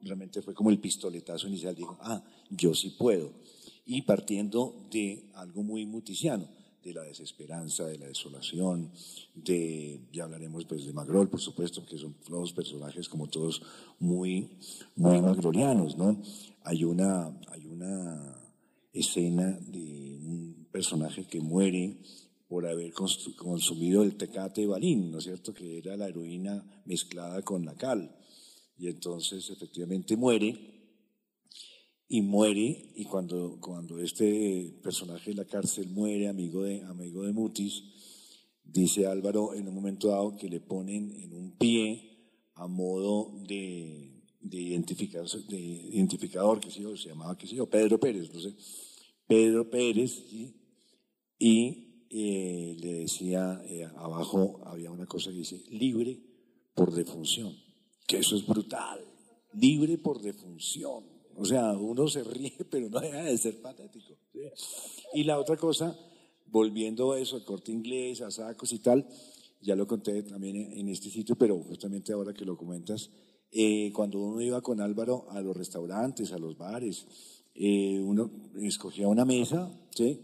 [0.00, 3.32] realmente fue como el pistoletazo inicial, dijo, ah, yo sí puedo.
[3.84, 6.48] Y partiendo de algo muy muticiano,
[6.82, 8.90] de la desesperanza, de la desolación,
[9.34, 13.62] de, ya hablaremos pues de Magrol, por supuesto, que son los personajes como todos
[14.00, 14.50] muy,
[14.96, 16.20] muy magrolianos, ¿no?
[16.64, 18.36] Hay una, hay una
[18.92, 20.18] escena de
[20.72, 21.98] personaje que muere
[22.48, 25.54] por haber consumido el tecate balín, ¿no es cierto?
[25.54, 28.14] Que era la heroína mezclada con la cal.
[28.76, 30.72] Y entonces efectivamente muere
[32.08, 37.32] y muere, y cuando, cuando este personaje de la cárcel muere, amigo de, amigo de
[37.32, 37.82] Mutis,
[38.62, 44.24] dice Álvaro en un momento dado que le ponen en un pie a modo de,
[44.40, 48.54] de, identificador, de identificador, que se llamaba, que se Pedro Pérez, no sé,
[49.26, 50.22] Pedro Pérez,
[51.42, 56.20] y eh, le decía, eh, abajo había una cosa que dice, libre
[56.72, 57.52] por defunción,
[58.06, 59.00] que eso es brutal,
[59.54, 61.02] libre por defunción.
[61.34, 64.14] O sea, uno se ríe, pero no deja de ser patético.
[65.14, 65.98] Y la otra cosa,
[66.46, 69.04] volviendo a eso, al corte inglés, a sacos y tal,
[69.60, 73.10] ya lo conté también en este sitio, pero justamente ahora que lo comentas,
[73.50, 77.04] eh, cuando uno iba con Álvaro a los restaurantes, a los bares,
[77.52, 80.20] eh, uno escogía una mesa, ¿sí?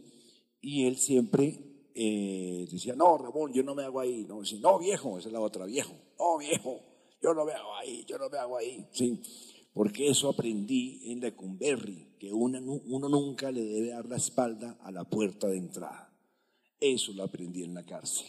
[0.60, 1.58] Y él siempre
[1.94, 4.24] eh, decía, no, Ramón, yo no me hago ahí.
[4.28, 5.94] No, no, viejo, esa es la otra, viejo.
[6.18, 6.80] No, viejo,
[7.22, 8.86] yo no me hago ahí, yo no me hago ahí.
[8.92, 9.20] Sí
[9.78, 15.04] porque eso aprendí en Lecumberri, que uno nunca le debe dar la espalda a la
[15.04, 16.12] puerta de entrada.
[16.80, 18.26] Eso lo aprendí en la cárcel.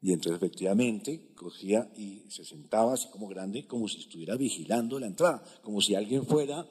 [0.00, 5.06] Y entonces efectivamente cogía y se sentaba así como grande, como si estuviera vigilando la
[5.06, 6.64] entrada, como si alguien fuera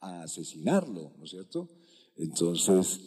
[0.00, 1.68] a asesinarlo, ¿no es cierto?
[2.16, 3.00] Entonces,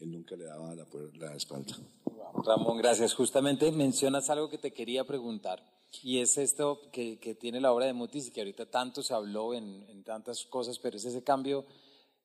[0.00, 1.76] él nunca le daba la, espalda.
[2.44, 3.14] Ramón, gracias.
[3.14, 5.62] Justamente mencionas algo que te quería preguntar.
[6.02, 9.54] Y es esto que, tiene la obra de Mutis y que ahorita tanto se habló
[9.54, 11.66] en, tantas cosas, pero es ese cambio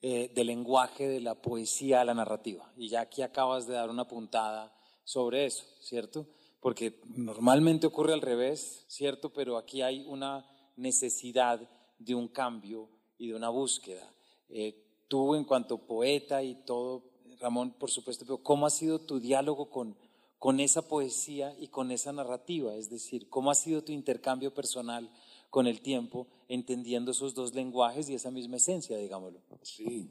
[0.02, 2.72] eh, del lenguaje de la poesía a la narrativa.
[2.78, 6.28] Y ya aquí acabas de dar una puntada sobre eso, ¿cierto?
[6.66, 9.32] porque normalmente ocurre al revés, ¿cierto?
[9.32, 10.44] Pero aquí hay una
[10.78, 11.62] necesidad
[12.00, 14.12] de un cambio y de una búsqueda.
[14.50, 17.04] Eh, tú en cuanto poeta y todo,
[17.40, 19.96] Ramón, por supuesto, pero ¿cómo ha sido tu diálogo con,
[20.40, 22.76] con esa poesía y con esa narrativa?
[22.76, 25.10] Es decir, ¿cómo ha sido tu intercambio personal
[25.50, 29.40] con el tiempo, entendiendo esos dos lenguajes y esa misma esencia, digámoslo?
[29.62, 30.10] Sí,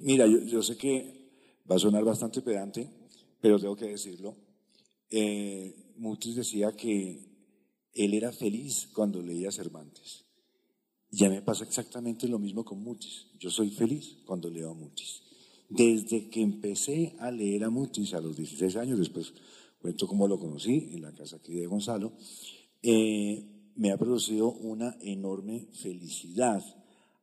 [0.00, 1.30] mira, yo, sé que
[1.70, 2.90] va a sonar bastante pedante,
[3.40, 4.34] pero tengo que decirlo.
[5.10, 7.30] Eh, Mutis decía que
[7.94, 10.24] él era feliz cuando leía Cervantes.
[11.10, 13.26] Ya me pasa exactamente lo mismo con Mutis.
[13.38, 15.22] Yo soy feliz cuando leo a Mutis.
[15.70, 19.32] Desde que empecé a leer a Mutis a los 16 años, después
[19.80, 22.12] cuento cómo lo conocí en la casa aquí de Gonzalo,
[22.82, 26.62] eh, me ha producido una enorme felicidad.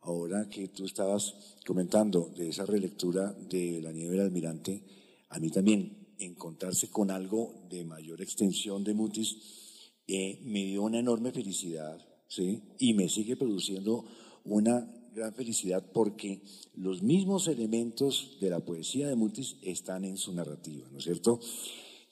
[0.02, 4.84] Ahora que tú estabas comentando de esa relectura de La nieve del almirante,
[5.30, 9.36] a mí también encontrarse con algo de mayor extensión de Mutis
[10.08, 12.62] eh, me dio una enorme felicidad ¿sí?
[12.80, 14.06] Y me sigue produciendo
[14.44, 16.42] una gran felicidad porque
[16.76, 21.40] los mismos elementos de la poesía de Mutis están en su narrativa, ¿no es cierto?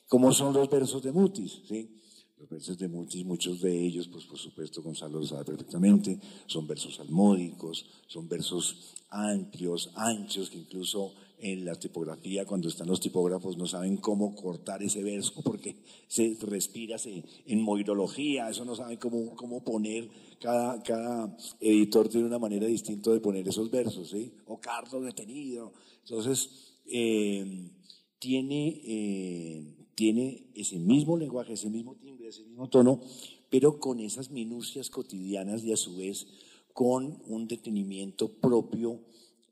[0.07, 1.61] ¿Cómo son los versos de Mutis?
[1.67, 1.89] ¿sí?
[2.37, 6.67] Los versos de Mutis, muchos de ellos, pues por supuesto Gonzalo lo sabe perfectamente, son
[6.67, 13.57] versos salmódicos, son versos amplios, anchos, que incluso en la tipografía, cuando están los tipógrafos,
[13.57, 15.75] no saben cómo cortar ese verso porque
[16.07, 22.27] se respira se, en moirología, eso no saben cómo, cómo poner, cada, cada editor tiene
[22.27, 24.33] una manera distinta de poner esos versos, ¿sí?
[24.47, 25.73] O cardo detenido.
[26.01, 26.49] Entonces,
[26.85, 27.71] eh,
[28.19, 33.01] tiene, eh, tiene ese mismo lenguaje, ese mismo timbre, ese mismo tono,
[33.49, 36.27] pero con esas minucias cotidianas y a su vez
[36.73, 38.99] con un detenimiento propio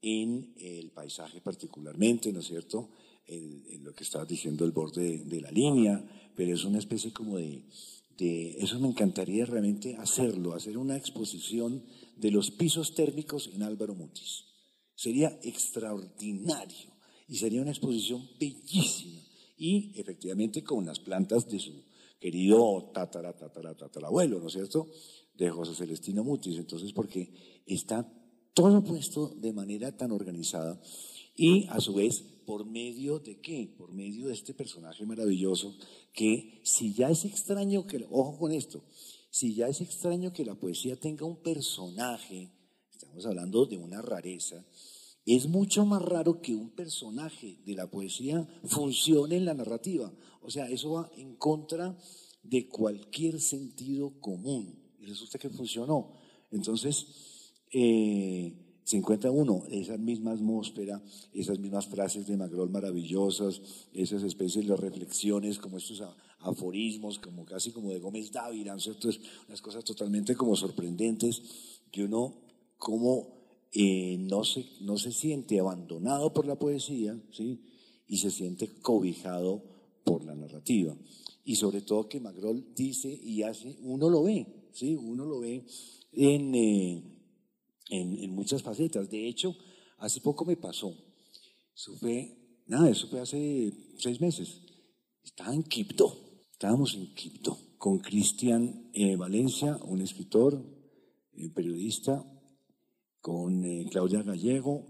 [0.03, 2.89] en el paisaje particularmente, ¿no es cierto?
[3.25, 6.03] En, lo que estabas diciendo, el borde de, la línea,
[6.35, 7.65] pero es una especie como de,
[8.17, 11.83] de, eso me encantaría realmente hacerlo, hacer una exposición
[12.17, 14.43] de los pisos térmicos en Álvaro Mutis.
[14.93, 16.91] Sería extraordinario
[17.27, 19.21] y sería una exposición bellísima
[19.57, 21.83] y efectivamente con las plantas de su
[22.19, 24.87] querido tatara, tatara, tatarabuelo, ¿no es cierto?
[25.33, 26.57] De José Celestino Mutis.
[26.57, 28.09] Entonces, porque está
[28.53, 30.81] todo puesto de manera tan organizada
[31.35, 33.73] y a su vez, ¿por medio de qué?
[33.77, 35.75] Por medio de este personaje maravilloso
[36.13, 38.83] que si ya es extraño que, ojo con esto,
[39.31, 42.51] si ya es extraño que la poesía tenga un personaje,
[42.91, 44.63] estamos hablando de una rareza,
[45.25, 50.13] es mucho más raro que un personaje de la poesía funcione en la narrativa.
[50.41, 51.97] O sea, eso va en contra
[52.43, 54.77] de cualquier sentido común.
[54.99, 56.19] Y resulta que funcionó.
[56.51, 57.07] Entonces,
[57.73, 61.01] eh, se encuentra uno esa misma atmósfera,
[61.33, 63.61] esas mismas frases de Magrol maravillosas,
[63.93, 66.03] esas especies de reflexiones, como estos
[66.39, 71.41] aforismos, como casi como de Gómez Dávila, entonces unas cosas totalmente como sorprendentes,
[71.91, 72.35] que uno
[72.77, 77.61] como eh, no, se, no se siente abandonado por la poesía, ¿sí?
[78.07, 79.63] y se siente cobijado
[80.03, 80.95] por la narrativa.
[81.45, 84.95] Y sobre todo que Magrol dice y hace, uno lo ve, ¿sí?
[84.95, 85.63] uno lo ve
[86.11, 86.53] en...
[86.53, 87.12] Eh,
[87.89, 89.09] en, muchas facetas.
[89.09, 89.55] De hecho,
[89.97, 90.95] hace poco me pasó.
[91.99, 94.61] Fue, nada, eso fue hace seis meses.
[95.23, 96.15] Estaba en Quibdó.
[96.51, 100.53] Estábamos en Quibdó con Cristian eh, Valencia, un escritor,
[101.33, 102.23] un periodista,
[103.19, 104.85] con eh, Claudia Gallego,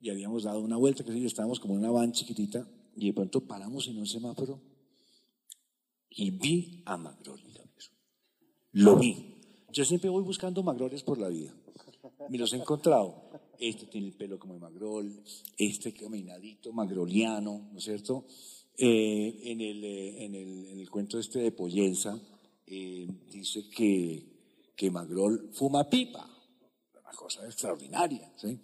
[0.00, 3.46] y habíamos dado una vuelta, que estábamos como en una van chiquitita, y de pronto
[3.46, 4.62] paramos en un semáforo
[6.10, 7.40] y vi a Magrol.
[8.72, 9.36] Lo vi.
[9.72, 11.54] Yo siempre voy buscando Magroles por la vida
[12.28, 13.30] me los he encontrado.
[13.58, 15.22] Este tiene el pelo como de magrol,
[15.56, 18.26] este caminadito magroliano, ¿no es cierto?
[18.76, 22.16] Eh, en, el, eh, en, el, en, el, cuento este de Poyenza,
[22.64, 24.24] eh, dice que,
[24.76, 26.30] que Magrol fuma pipa,
[26.92, 28.56] una cosa extraordinaria, ¿sí?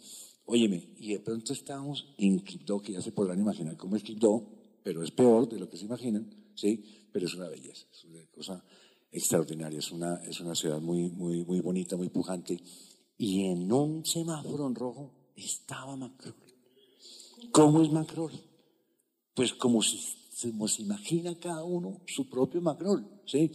[0.47, 4.47] Óyeme, y de pronto estamos en Quibdó, que ya se podrán imaginar cómo es Quibdó,
[4.85, 7.09] pero es peor de lo que se imaginan, ¿sí?
[7.11, 8.65] Pero es una belleza, es una cosa
[9.11, 12.61] extraordinaria, es una, es una ciudad muy, muy, muy bonita, muy pujante,
[13.17, 16.35] y en un semáforo en rojo estaba Macron.
[17.53, 18.33] ¿Cómo es Macron?
[19.35, 19.99] Pues como se,
[20.31, 23.51] se imagina cada uno su propio Macron, ¿sí?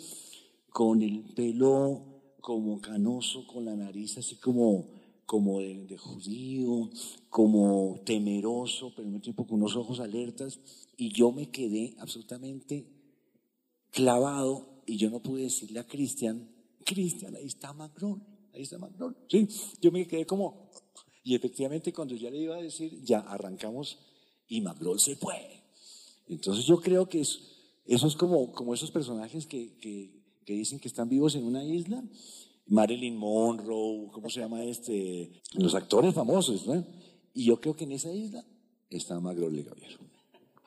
[0.70, 2.10] Con el pelo
[2.41, 4.88] como canoso, con la nariz así como,
[5.26, 6.89] como de, judío,
[7.30, 10.60] como temeroso, pero al tiempo con unos ojos alertas.
[10.97, 12.88] Y yo me quedé absolutamente
[13.91, 16.49] clavado y yo no pude decirle a Cristian,
[16.86, 19.16] Cristian, ahí está Macron ahí está Macron.
[19.28, 19.47] Sí,
[19.82, 20.70] yo me quedé como,
[21.24, 23.97] y efectivamente cuando ya le iba a decir, ya arrancamos
[24.47, 25.64] y Macron se fue.
[26.28, 27.39] Entonces yo creo que es,
[27.86, 30.12] Eso es como, como esos personajes que, que,
[30.45, 32.04] que dicen que están vivos en una isla.
[32.68, 35.41] Marilyn Monroe, ¿cómo se llama este?
[35.54, 36.86] Los actores famosos, ¿no?
[37.34, 38.45] Y yo creo que en esa isla
[38.89, 39.97] está Magrole Gabriel.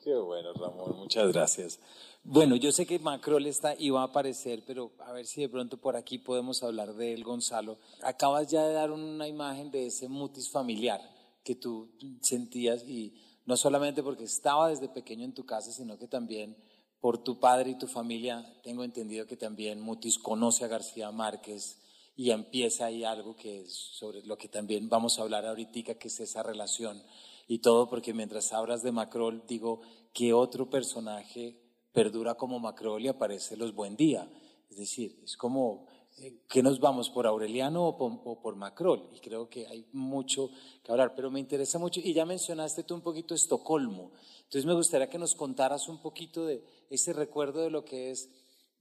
[0.02, 1.78] Qué bueno, Ramón, muchas gracias.
[2.24, 5.48] Bueno, yo sé que Macrol está y va a aparecer, pero a ver si de
[5.48, 7.78] pronto por aquí podemos hablar de él, Gonzalo.
[8.02, 11.00] Acabas ya de dar una imagen de ese mutis familiar
[11.44, 11.88] que tú
[12.20, 13.14] sentías y
[13.46, 16.56] no solamente porque estaba desde pequeño en tu casa, sino que también
[17.00, 21.78] por tu padre y tu familia, tengo entendido que también Mutis conoce a García Márquez
[22.16, 26.08] y empieza ahí algo que es sobre lo que también vamos a hablar ahorita, que
[26.08, 27.02] es esa relación
[27.48, 29.80] y todo, porque mientras hablas de Macrol, digo,
[30.12, 31.58] que otro personaje
[31.92, 34.30] perdura como Macrol y aparece los Buen Día?
[34.70, 35.86] Es decir, es como,
[36.18, 39.10] eh, ¿qué nos vamos por Aureliano o por, o por, Macrol?
[39.14, 40.50] Y creo que hay mucho
[40.82, 44.12] que hablar, pero me interesa mucho, y ya mencionaste tú un poquito Estocolmo,
[44.52, 48.28] entonces me gustaría que nos contaras un poquito de ese recuerdo de lo que es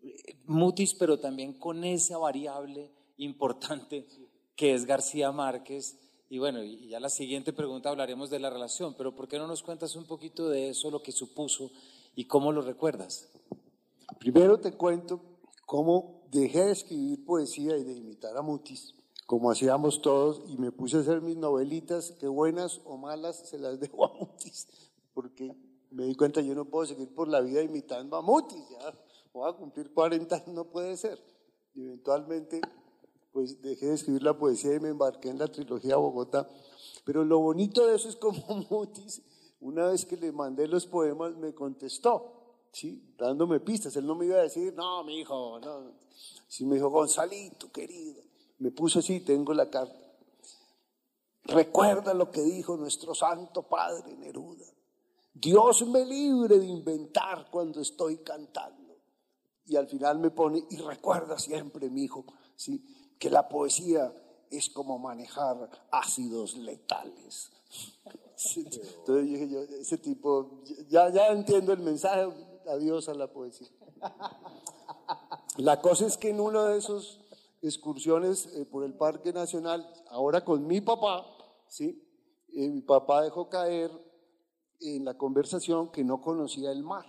[0.02, 4.06] eh, Mutis, pero también con esa variable importante
[4.56, 5.98] que es García Márquez.
[6.32, 9.48] Y bueno, y ya la siguiente pregunta hablaremos de la relación, pero ¿por qué no
[9.48, 11.72] nos cuentas un poquito de eso, lo que supuso
[12.16, 13.28] y cómo lo recuerdas?
[14.18, 15.22] Primero te cuento
[15.66, 20.72] cómo dejé de escribir poesía y de imitar a Mutis, como hacíamos todos, y me
[20.72, 24.70] puse a hacer mis novelitas, que buenas o malas se las dejo a Mutis,
[25.14, 25.54] porque
[25.90, 28.98] me di cuenta yo no puedo seguir por la vida imitando a Mutis, ya
[29.34, 31.22] voy a cumplir 40 años, no puede ser.
[31.74, 32.62] Y eventualmente
[33.32, 36.50] pues dejé de escribir la poesía y me embarqué en la trilogía Bogotá.
[37.04, 39.22] Pero lo bonito de eso es como Mutis,
[39.60, 43.14] una vez que le mandé los poemas, me contestó, ¿sí?
[43.18, 43.96] dándome pistas.
[43.96, 45.94] Él no me iba a decir, no, mi hijo, no.
[46.48, 48.22] Sí me dijo, Gonzalito, querido.
[48.60, 49.96] Me puso así, tengo la carta.
[51.44, 54.66] Recuerda lo que dijo nuestro santo padre Neruda.
[55.34, 58.98] Dios me libre de inventar cuando estoy cantando.
[59.66, 62.26] Y al final me pone, y recuerda siempre, mi hijo,
[62.56, 62.84] ¿sí?
[63.22, 64.12] Que la poesía
[64.50, 67.52] es como manejar ácidos letales.
[68.56, 72.28] Entonces dije yo, ese tipo, ya, ya entiendo el mensaje,
[72.68, 73.68] adiós a la poesía.
[75.58, 77.20] La cosa es que en una de esas
[77.62, 81.24] excursiones eh, por el Parque Nacional, ahora con mi papá,
[81.68, 82.04] ¿sí?
[82.56, 83.92] Eh, mi papá dejó caer
[84.80, 87.06] en la conversación que no conocía el mar.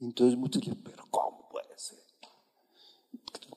[0.00, 1.43] Entonces muchos dicen, pero ¿cómo?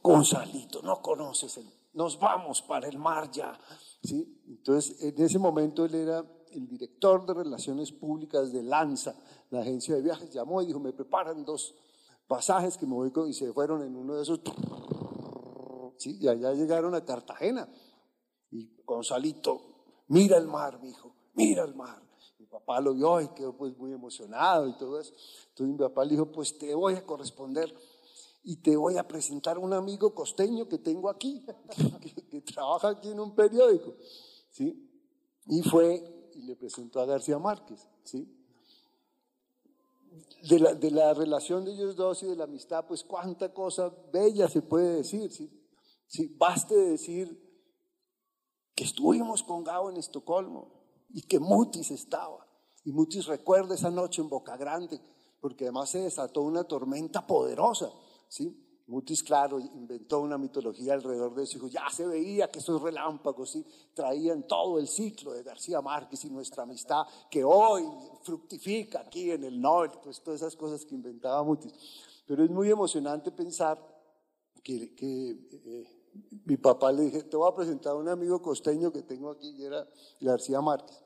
[0.07, 1.69] Gonzalito, no conoces el...
[1.93, 3.57] Nos vamos para el mar ya.
[4.03, 4.43] ¿Sí?
[4.47, 9.15] Entonces, en ese momento él era el director de Relaciones Públicas de Lanza,
[9.49, 11.75] la agencia de viajes, llamó y dijo, me preparan dos
[12.27, 13.29] pasajes que me voy con...
[13.29, 14.41] Y se fueron en uno de esos...
[15.97, 16.17] ¿Sí?
[16.21, 17.67] Y allá llegaron a Cartagena.
[18.51, 22.07] Y Gonzalito, mira el mar, dijo, mira el mar
[22.49, 25.13] papá lo vio y quedó pues muy emocionado y todo eso.
[25.49, 27.73] Entonces mi papá le dijo, pues te voy a corresponder
[28.43, 31.45] y te voy a presentar un amigo costeño que tengo aquí,
[32.29, 33.95] que, trabaja aquí en un periódico.
[34.51, 34.89] ¿sí?
[35.47, 37.87] Y fue y le presentó a García Márquez.
[38.03, 38.33] ¿sí?
[40.49, 43.91] De la, de la, relación de ellos dos y de la amistad, pues cuánta cosa
[44.13, 45.31] bella se puede decir.
[45.31, 45.51] ¿sí?
[46.07, 46.33] ¿Sí?
[46.37, 47.47] Baste decir
[48.77, 50.71] que estuvimos con Gao en Estocolmo
[51.09, 52.45] y que Mutis estaba.
[52.83, 55.01] Y Mutis recuerda esa noche en Boca Grande,
[55.41, 57.91] porque además se desató una tormenta poderosa,
[58.27, 58.63] ¿sí?
[58.87, 61.55] Mutis, claro, inventó una mitología alrededor de eso.
[61.55, 63.65] Dijo, ya se veía que esos relámpagos ¿sí?
[63.93, 67.83] traían todo el ciclo de García Márquez y nuestra amistad que hoy
[68.23, 71.73] fructifica aquí en el norte, pues todas esas cosas que inventaba Mutis.
[72.25, 73.77] Pero es muy emocionante pensar
[74.63, 75.97] que, que eh,
[76.45, 79.49] mi papá le dije, te voy a presentar a un amigo costeño que tengo aquí,
[79.49, 79.85] y era
[80.21, 80.97] García Márquez.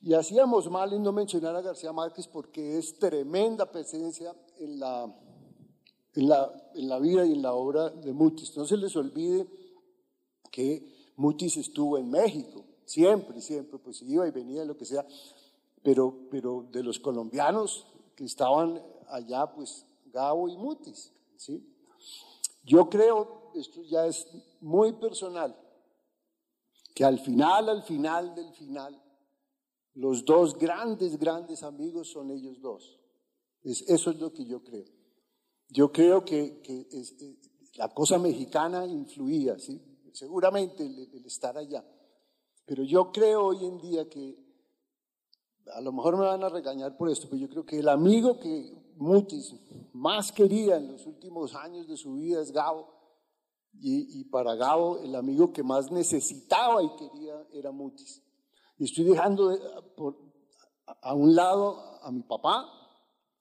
[0.00, 5.06] Y hacíamos mal en no mencionar a García Márquez porque es tremenda presencia en la,
[6.14, 8.56] en la, en la vida y en la obra de Mutis.
[8.56, 9.46] No se les olvide
[10.50, 15.06] que Mutis estuvo en México, siempre, siempre, pues iba y venía, lo que sea,
[15.82, 21.66] pero, pero de los colombianos que estaban allá, pues Gabo y Mutis, ¿sí?
[22.64, 24.28] Yo creo, esto ya es
[24.60, 25.56] muy personal,
[26.94, 29.02] que al final, al final del final,
[29.94, 32.98] los dos grandes, grandes amigos son ellos dos.
[33.62, 35.01] eso es lo que yo creo.
[35.72, 37.36] Yo creo que, eh,
[37.76, 39.80] la cosa mexicana influía, ¿sí?
[40.12, 41.82] seguramente el, estar allá.
[42.66, 44.36] Pero yo creo hoy en día que,
[45.74, 48.38] a lo mejor me van a regañar por esto, pero yo creo que el amigo
[48.38, 49.54] que Mutis
[49.94, 52.92] más quería en los últimos años de su vida es Gabo.
[53.80, 58.22] Y, para Gabo el amigo que más necesitaba y quería era Mutis.
[58.76, 59.58] Y estoy dejando
[59.96, 60.18] por,
[60.84, 62.68] a un lado a mi papá,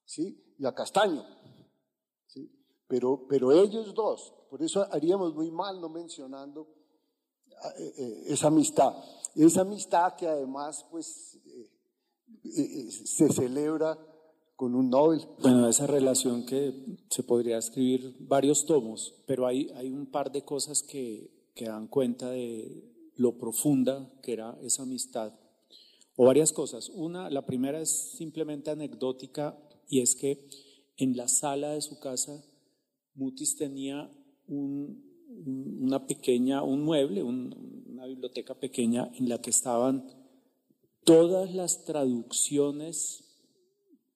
[0.06, 0.56] ¿sí?
[0.58, 1.41] y a Castaño.
[2.92, 6.68] Pero, pero ellos dos, por eso haríamos muy mal no mencionando
[7.80, 8.94] eh, eh, esa amistad.
[9.34, 11.39] Esa amistad que además pues
[12.44, 13.98] eh, se celebra
[14.58, 15.26] con un Nobel.
[15.42, 20.44] Bueno, esa relación que se podría escribir varios tomos, pero hay, hay un par de
[20.44, 25.32] cosas que, que dan cuenta de lo profunda que era esa amistad.
[26.18, 26.89] O varias cosas.
[26.89, 30.50] Una, la primera es simplemente anecdótica y es que
[30.98, 32.44] en la sala de su casa
[33.16, 34.09] Mutis tenía
[34.47, 35.03] un,
[35.82, 40.07] una pequeña, un mueble, una biblioteca pequeña en la que estaban
[41.03, 43.24] todas las traducciones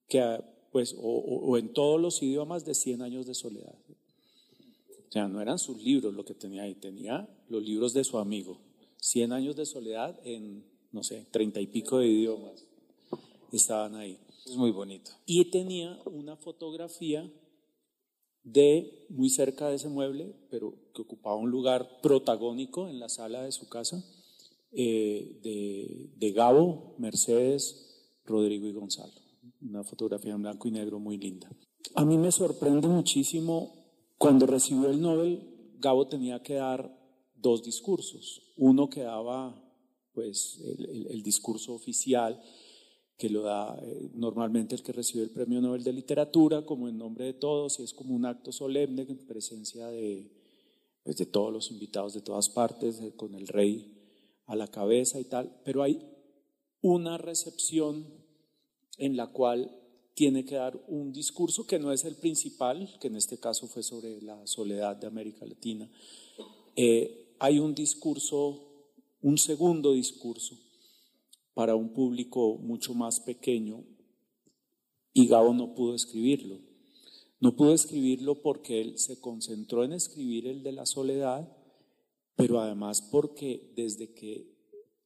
[0.07, 3.75] que, pues, o, en todos los idiomas de 100 años de soledad.
[5.07, 8.17] O sea, no eran sus libros lo que tenía ahí, tenía los libros de su
[8.17, 8.59] amigo.
[8.97, 12.65] 100 años de soledad en, no sé, treinta y pico de idiomas
[13.51, 14.17] estaban ahí.
[14.45, 15.11] Es muy bonito.
[15.25, 17.31] Y tenía una fotografía
[18.45, 23.43] de muy cerca de ese mueble, pero que ocupaba un lugar protagónico en la sala
[23.43, 24.05] de su casa,
[24.71, 29.13] eh, de, de, Gabo, Mercedes, Rodrigo y Gonzalo.
[29.61, 31.49] Una fotografía en blanco y negro muy linda.
[31.95, 33.73] A mí me sorprende muchísimo
[34.17, 36.95] cuando recibió el Nobel, Gabo tenía que dar
[37.35, 38.53] dos discursos.
[38.57, 39.61] Uno que daba
[40.13, 42.41] pues, el, el discurso oficial
[43.17, 46.97] que lo da eh, normalmente el que recibe el Premio Nobel de Literatura, como en
[46.97, 50.31] nombre de todos, y es como un acto solemne en presencia de,
[51.03, 53.93] pues, de todos los invitados de todas partes, eh, con el rey
[54.47, 56.01] a la cabeza y tal, pero hay
[56.81, 58.05] una recepción
[58.97, 59.71] en la cual
[60.13, 63.83] tiene que dar un discurso que no es el principal, que en este caso fue
[63.83, 65.89] sobre la soledad de América Latina.
[66.75, 68.61] Eh, hay un discurso,
[69.21, 70.57] un segundo discurso,
[71.55, 73.83] para un público mucho más pequeño
[75.13, 76.59] y Gabo no pudo escribirlo.
[77.39, 81.49] No pudo escribirlo porque él se concentró en escribir el de la soledad,
[82.35, 84.53] pero además porque desde que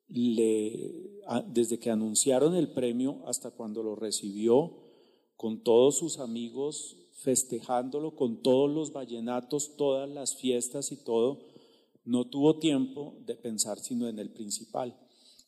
[0.10, 4.74] desde que anunciaron el premio hasta cuando lo recibió,
[5.36, 11.46] con todos sus amigos festejándolo, con todos los vallenatos, todas las fiestas y todo,
[12.06, 14.98] no tuvo tiempo de pensar sino en el principal.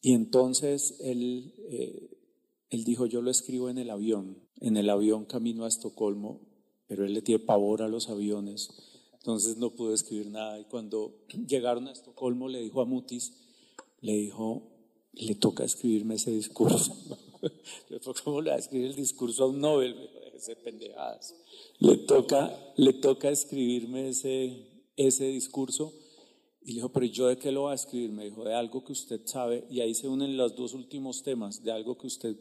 [0.01, 2.17] Y entonces él, eh,
[2.69, 6.41] él dijo, yo lo escribo en el avión, en el avión camino a Estocolmo,
[6.87, 8.69] pero él le tiene pavor a los aviones,
[9.13, 10.59] entonces no pudo escribir nada.
[10.59, 13.33] Y cuando llegaron a Estocolmo le dijo a Mutis,
[14.01, 14.63] le dijo,
[15.13, 16.95] le toca escribirme ese discurso.
[18.23, 19.95] ¿Cómo le va a escribir el discurso a un Nobel?
[20.35, 21.35] Ese pendejadas.
[21.77, 25.93] Le toca, le toca escribirme ese, ese discurso
[26.64, 28.12] y le dijo, pero ¿yo de qué lo va a escribir?
[28.12, 31.64] Me dijo, de algo que usted sabe, y ahí se unen los dos últimos temas,
[31.64, 32.36] de algo que usted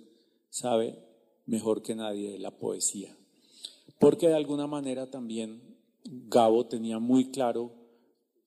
[0.50, 0.98] sabe
[1.46, 3.16] mejor que nadie, de la poesía.
[3.98, 5.62] Porque de alguna manera también
[6.04, 7.72] Gabo tenía muy claro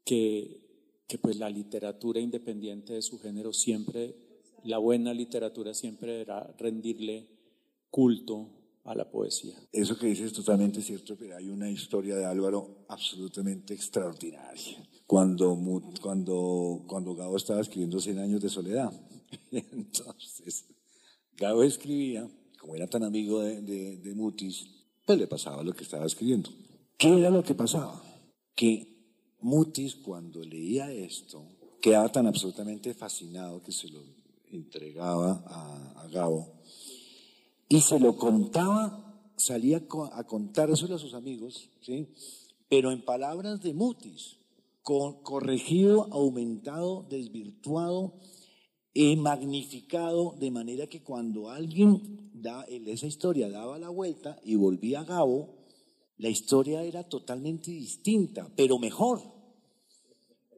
[0.06, 0.62] que,
[1.08, 4.16] que pues la literatura independiente de su género siempre,
[4.64, 7.28] la buena literatura siempre era rendirle
[7.90, 8.50] culto
[8.84, 9.56] a la poesía.
[9.72, 15.58] Eso que dices es totalmente cierto, pero hay una historia de Álvaro absolutamente extraordinaria cuando,
[16.02, 18.92] cuando, cuando Gabo estaba escribiendo Cien años de soledad.
[19.52, 20.66] Entonces,
[21.38, 22.28] Gabo escribía,
[22.60, 23.62] como era tan amigo de,
[23.98, 24.68] de, Mutis,
[25.06, 26.50] pues le pasaba lo que estaba escribiendo.
[26.98, 28.02] ¿Qué era lo que pasaba?
[28.56, 28.88] Que
[29.42, 31.46] Mutis cuando leía esto
[31.82, 34.00] quedaba tan absolutamente fascinado que se lo
[34.52, 36.54] entregaba a, a Gabo
[37.68, 39.82] y se lo contaba, salía
[40.14, 42.08] a contárselo a sus amigos, ¿sí?
[42.70, 44.38] pero en palabras de Mutis
[44.84, 48.14] corregido, aumentado, desvirtuado,
[48.94, 55.00] y magnificado, de manera que cuando alguien da, esa historia daba la vuelta y volvía
[55.00, 55.56] a Gabo,
[56.18, 59.20] la historia era totalmente distinta, pero mejor.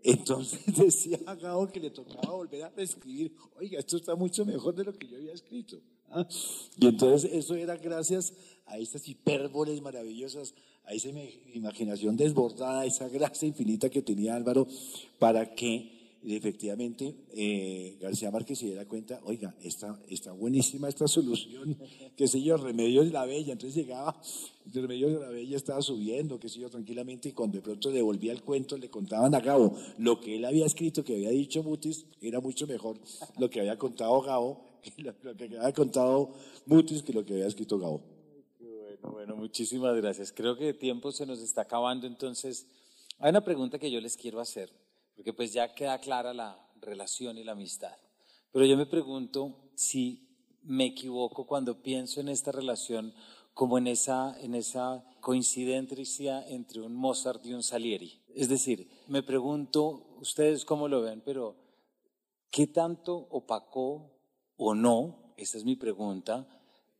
[0.04, 4.76] Entonces decía a Gabo que le tocaba volver a reescribir, oiga, esto está mucho mejor
[4.76, 5.82] de lo que yo había escrito.
[6.10, 6.28] ¿ah?
[6.78, 8.34] Y entonces eso era gracias
[8.66, 10.54] a estas hipérboles maravillosas,
[10.88, 11.10] a esa
[11.54, 14.68] imaginación desbordada, esa gracia infinita que tenía Álvaro
[15.20, 15.96] para que
[16.34, 21.78] efectivamente eh, García Márquez se diera cuenta, oiga, está, está buenísima esta solución,
[22.18, 24.20] qué sé yo, Remedios de la Bella, entonces llegaba,
[24.74, 28.02] Remedios de la Bella estaba subiendo, qué sé yo, tranquilamente, y cuando de pronto le
[28.02, 31.62] volvía el cuento, le contaban a Gabo lo que él había escrito, que había dicho
[31.62, 32.98] Mutis, era mucho mejor
[33.38, 34.66] lo que había contado Gabo,
[34.98, 36.34] lo que había contado
[36.66, 38.15] Mutis que lo que había escrito Gabo.
[39.12, 40.32] Bueno, muchísimas gracias.
[40.32, 42.68] Creo que el tiempo se nos está acabando, entonces
[43.20, 44.72] hay una pregunta que yo les quiero hacer,
[45.16, 47.96] porque pues ya queda clara la relación y la amistad.
[48.52, 50.28] Pero yo me pregunto si
[50.64, 53.14] me equivoco cuando pienso en esta relación
[53.54, 58.22] como en esa, en esa coincidencia entre un Mozart y un Salieri.
[58.34, 61.56] Es decir, me pregunto, ustedes cómo lo ven, pero
[62.50, 64.12] ¿qué tanto opacó
[64.58, 66.48] o no, esa es mi pregunta,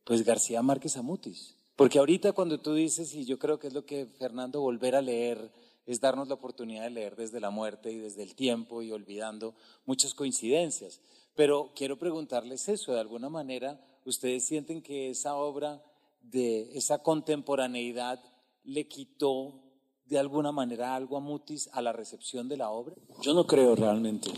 [0.04, 1.56] pues García Márquez Amutis?
[1.76, 5.02] Porque ahorita cuando tú dices, y yo creo que es lo que Fernando volver a
[5.02, 5.52] leer,
[5.84, 9.54] es darnos la oportunidad de leer desde la muerte y desde el tiempo y olvidando
[9.84, 11.00] muchas coincidencias.
[11.34, 15.84] Pero quiero preguntarles eso, de alguna manera, ¿ustedes sienten que esa obra
[16.22, 18.20] de esa contemporaneidad
[18.64, 19.62] le quitó
[20.06, 22.96] de alguna manera algo a Mutis a la recepción de la obra?
[23.22, 24.30] Yo no creo realmente.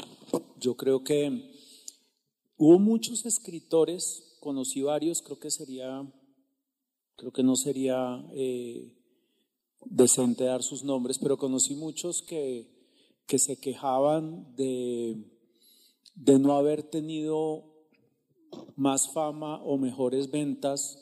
[0.59, 1.55] Yo creo que
[2.57, 6.05] hubo muchos escritores, conocí varios, creo que sería,
[7.18, 8.94] creo que no sería eh,
[9.84, 12.70] decente dar sus nombres, pero conocí muchos que,
[13.26, 15.16] que se quejaban de,
[16.14, 17.64] de no haber tenido
[18.76, 20.96] más fama o mejores ventas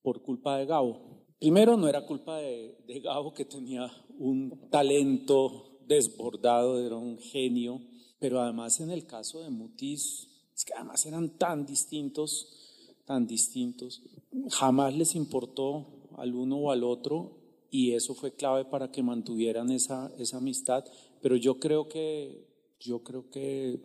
[0.00, 1.26] por culpa de Gabo.
[1.38, 7.82] Primero, no era culpa de, de Gabo, que tenía un talento desbordado, era un genio,
[8.18, 12.71] pero además en el caso de Mutis, es que además eran tan distintos,
[13.04, 14.02] tan distintos,
[14.50, 15.86] jamás les importó
[16.16, 17.38] al uno o al otro
[17.70, 20.84] y eso fue clave para que mantuvieran esa, esa amistad.
[21.20, 22.46] Pero yo creo que,
[22.78, 23.80] yo creo que,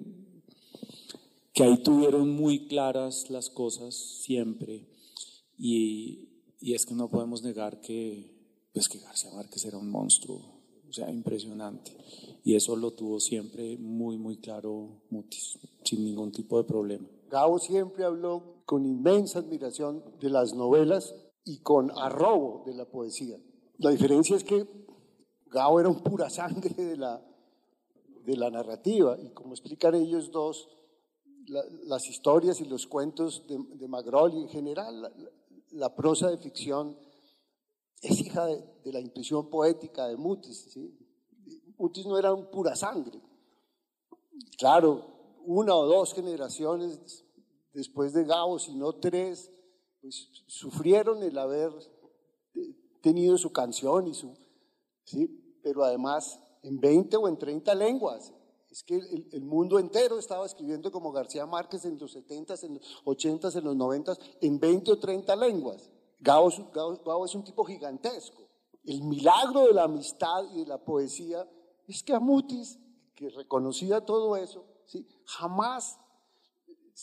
[1.54, 4.86] que ahí tuvieron muy claras las cosas siempre.
[5.58, 6.28] Y,
[6.60, 8.36] y es que no podemos negar que,
[8.74, 10.42] pues que García Márquez era un monstruo,
[10.90, 11.96] o sea, impresionante.
[12.44, 17.08] Y eso lo tuvo siempre muy, muy claro Mutis, sin ningún tipo de problema.
[17.30, 21.16] Gabo siempre habló con inmensa admiración de las novelas
[21.46, 23.40] y con arrobo de la poesía.
[23.78, 24.68] La diferencia es que
[25.46, 27.26] Gao era un pura sangre de la,
[28.26, 30.68] de la narrativa y como explican ellos dos,
[31.86, 35.14] las historias y los cuentos de, de Magrol y en general
[35.72, 37.00] la, prosa de ficción
[38.02, 40.78] es hija de, la intuición poética de Mutis.
[41.78, 43.22] Mutis no era un pura sangre.
[44.58, 47.24] Claro, una o dos generaciones
[47.78, 49.52] después de Gao, si no tres,
[50.02, 51.72] pues sufrieron el haber
[53.02, 54.36] tenido su canción y su,
[55.04, 55.60] ¿sí?
[55.62, 58.34] Pero además en 20 o en 30 lenguas.
[58.72, 58.96] Es que
[59.32, 63.64] el, mundo entero estaba escribiendo como García Márquez en los 70s, en los 80s, en
[63.64, 65.90] los 90s, en 20 o 30 lenguas.
[66.20, 68.50] Gao, Gao es un tipo gigantesco.
[68.84, 71.48] El milagro de la amistad y de la poesía
[71.88, 72.80] es que a Mutis,
[73.16, 75.08] que reconocía todo eso, ¿sí?
[75.26, 76.00] jamás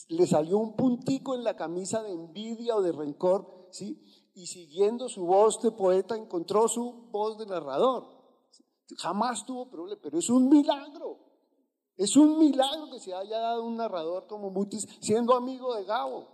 [0.09, 4.01] le salió un puntico en la camisa de envidia o de rencor, ¿sí?
[4.35, 8.05] y siguiendo su voz de poeta encontró su voz de narrador.
[8.97, 11.19] Jamás tuvo problema, pero es un milagro.
[11.95, 16.27] Es un milagro que se haya dado un narrador como Mutis siendo amigo de Gabo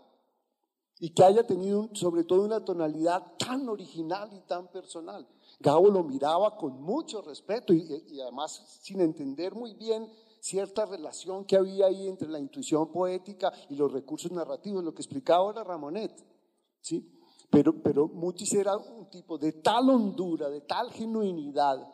[0.99, 5.27] y que haya tenido sobre todo una tonalidad tan original y tan personal.
[5.59, 10.11] Gabo lo miraba con mucho respeto y, y además sin entender muy bien
[10.41, 15.03] cierta relación que había ahí entre la intuición poética y los recursos narrativos, lo que
[15.03, 16.11] explicaba ahora Ramonet.
[16.81, 17.07] ¿sí?
[17.49, 21.87] Pero, pero Mutis era un tipo de tal hondura, de tal genuinidad,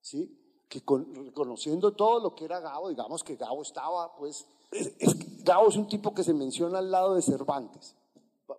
[0.00, 0.42] ¿sí?
[0.68, 0.82] que
[1.14, 5.86] reconociendo todo lo que era Gabo, digamos que Gabo estaba, pues, es, Gabo es un
[5.86, 7.94] tipo que se menciona al lado de Cervantes,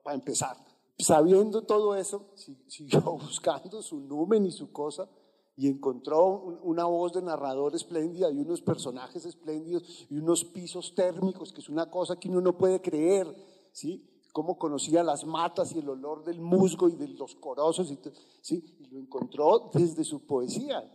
[0.03, 0.55] para empezar.
[0.97, 2.29] Sabiendo todo eso,
[2.67, 5.09] siguió buscando su numen y su cosa,
[5.57, 11.51] y encontró una voz de narrador espléndida y unos personajes espléndidos y unos pisos térmicos,
[11.51, 13.27] que es una cosa que uno no puede creer,
[13.71, 14.07] ¿sí?
[14.31, 17.97] cómo conocía las matas y el olor del musgo y de los corozos, y,
[18.39, 18.63] ¿sí?
[18.79, 20.87] y lo encontró desde su poesía,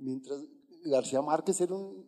[0.00, 0.42] mientras
[0.84, 2.04] García Márquez era un,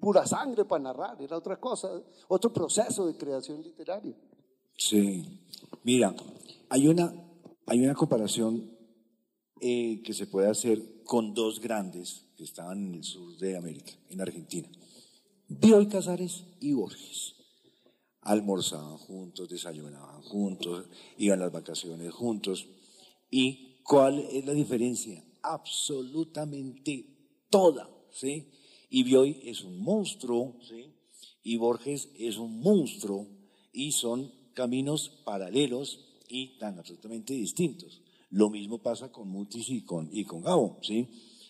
[0.00, 1.88] pura sangre para narrar, era otra cosa,
[2.26, 4.16] otro proceso de creación literaria.
[4.76, 5.24] Sí,
[5.84, 6.14] mira,
[6.68, 7.14] hay una,
[7.66, 8.76] hay una comparación
[9.60, 13.92] eh, que se puede hacer con dos grandes que estaban en el sur de América,
[14.10, 14.68] en Argentina,
[15.48, 17.34] Bioy Casares y Borges
[18.20, 20.84] almorzaban juntos, desayunaban juntos,
[21.16, 22.66] iban las vacaciones juntos.
[23.30, 25.24] ¿Y cuál es la diferencia?
[25.42, 27.06] Absolutamente
[27.48, 28.50] toda, ¿sí?
[28.90, 30.92] Y Bioy es un monstruo, ¿sí?
[31.42, 33.26] Y Borges es un monstruo
[33.72, 38.02] y son caminos paralelos y tan absolutamente distintos.
[38.30, 41.08] Lo mismo pasa con Mutis y con, y con Gabo, ¿sí?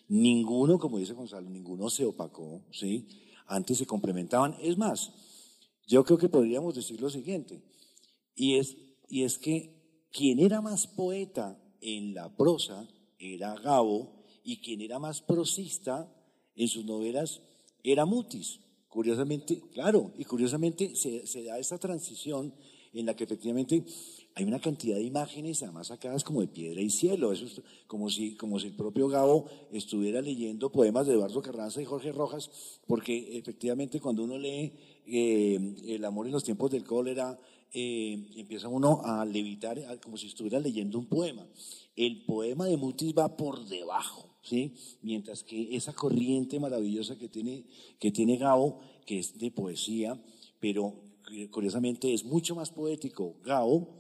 [0.09, 3.07] Ninguno, como dice Gonzalo, ninguno se opacó, ¿sí?
[3.47, 4.57] Antes se complementaban.
[4.61, 5.13] Es más,
[5.87, 7.63] yo creo que podríamos decir lo siguiente,
[8.35, 8.77] y es,
[9.09, 14.99] y es que quien era más poeta en la prosa era Gabo, y quien era
[14.99, 16.11] más prosista
[16.55, 17.43] en sus novelas
[17.83, 18.61] era Mutis.
[18.89, 22.55] Curiosamente, claro, y curiosamente se, da esa transición
[22.95, 23.85] en la que efectivamente
[24.39, 27.33] hay una cantidad de imágenes, además sacadas como de piedra y cielo.
[27.33, 31.83] Eso es como si, como si el propio Gabo estuviera leyendo poemas de Eduardo Carranza
[31.83, 32.49] y Jorge Rojas,
[32.87, 34.73] porque efectivamente cuando uno lee
[35.07, 35.59] eh,
[35.89, 37.37] El amor en los tiempos del cólera,
[37.73, 41.45] eh, empieza uno a levitar como si estuviera leyendo un poema.
[41.97, 44.73] El poema de Mutis va por debajo, ¿sí?
[45.03, 47.65] Mientras que esa corriente maravillosa que tiene,
[47.99, 50.23] que tiene Gabo, que es de poesía,
[50.61, 50.95] pero
[51.51, 53.98] curiosamente es mucho más poético Gabo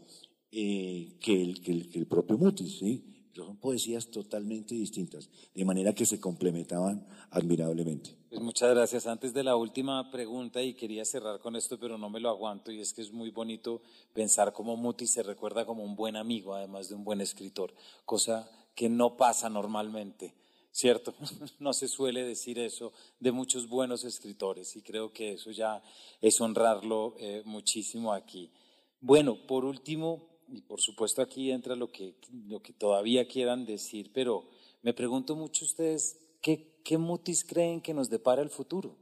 [0.50, 3.18] eh, que, el, que, el, propio Mutis, ¿sí?
[3.44, 8.16] son poesías totalmente distintas, de manera que se complementaban admirablemente.
[8.30, 9.06] Pues muchas gracias.
[9.06, 12.72] Antes de la última pregunta, y quería cerrar con esto, pero no me lo aguanto,
[12.72, 13.82] y es que es muy bonito
[14.12, 17.72] pensar cómo Mutis se recuerda como un buen amigo, además de un buen escritor,
[18.04, 20.34] cosa que no pasa normalmente.
[20.70, 21.14] ¿Cierto?
[21.58, 25.82] No se suele decir eso de muchos buenos escritores y creo que eso ya
[26.20, 28.52] es honrarlo eh, muchísimo aquí.
[29.00, 32.14] Bueno, por último, y por supuesto aquí entra lo que,
[32.46, 34.48] lo que todavía quieran decir, pero
[34.82, 38.96] me pregunto mucho ustedes, ¿qué, qué mutis creen que nos depara el futuro?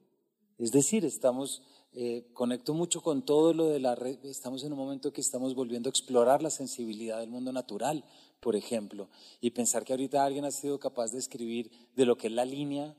[0.59, 4.78] Es decir, estamos, eh, conecto mucho con todo lo de la red, estamos en un
[4.78, 8.05] momento que estamos volviendo a explorar la sensibilidad del mundo natural,
[8.40, 9.09] por ejemplo,
[9.40, 12.44] y pensar que ahorita alguien ha sido capaz de escribir de lo que es la
[12.44, 12.97] línea,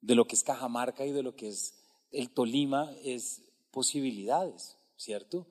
[0.00, 1.74] de lo que es Cajamarca y de lo que es
[2.10, 5.46] el Tolima, es posibilidades, ¿cierto?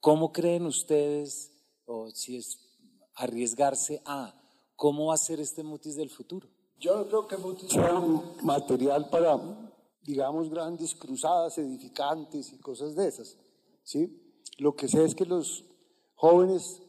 [0.00, 1.50] ¿Cómo creen ustedes,
[1.84, 2.58] o si es
[3.14, 4.34] arriesgarse a,
[4.76, 6.48] cómo va a ser este mutis del futuro?
[6.78, 8.00] Yo creo que mutis será
[8.42, 9.36] material para,
[10.02, 13.36] digamos, grandes cruzadas edificantes y cosas de esas.
[13.82, 14.36] ¿sí?
[14.58, 15.64] Lo que sé es que los
[16.14, 16.80] jóvenes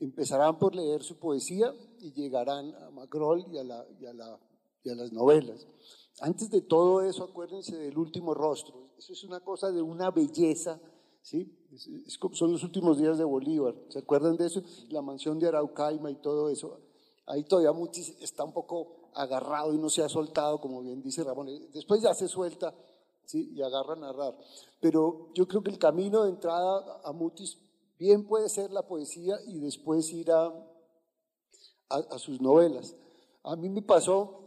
[0.00, 4.38] empezarán por leer su poesía y llegarán a Macrol y a, la, y a, la,
[4.82, 5.66] y a las novelas.
[6.20, 8.88] Antes de todo eso, acuérdense del último rostro.
[8.98, 10.80] Eso es una cosa de una belleza
[11.22, 11.54] ¿sí?
[12.32, 14.62] son los últimos días de Bolívar, ¿se acuerdan de eso?
[14.90, 16.80] La mansión de Araucaima y todo eso.
[17.26, 21.22] Ahí todavía Mutis está un poco agarrado y no se ha soltado, como bien dice
[21.24, 21.48] Ramón.
[21.72, 22.74] Después ya se suelta
[23.24, 23.52] ¿sí?
[23.54, 24.38] y agarra a narrar.
[24.80, 27.58] Pero yo creo que el camino de entrada a Mutis
[27.98, 30.54] bien puede ser la poesía y después ir a,
[31.90, 32.96] a sus novelas.
[33.42, 34.38] A mí me pasó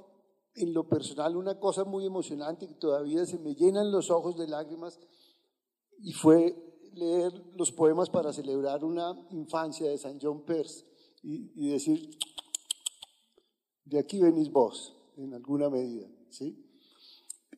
[0.56, 4.48] en lo personal una cosa muy emocionante que todavía se me llenan los ojos de
[4.48, 5.00] lágrimas
[6.04, 6.56] y fue
[6.94, 10.86] leer los poemas para celebrar una infancia de San John Peirce
[11.24, 12.18] y, decir,
[13.86, 16.68] de aquí venís vos, en alguna medida, ¿sí?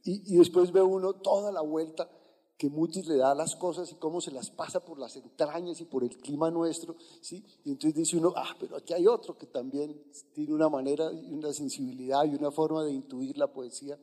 [0.04, 2.10] Y, después ve uno toda la vuelta
[2.58, 5.80] que Mutis le da a las cosas y cómo se las pasa por las entrañas
[5.80, 7.46] y por el clima nuestro, ¿sí?
[7.64, 11.32] Y entonces dice uno, ah, pero aquí hay otro que también tiene una manera y
[11.32, 13.98] una sensibilidad y una forma de intuir la poesía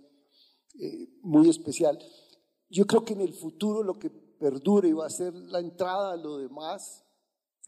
[0.79, 1.99] eh, muy especial.
[2.71, 6.13] Yo creo que en el futuro lo que perdure y va a ser la entrada
[6.13, 7.05] a lo demás,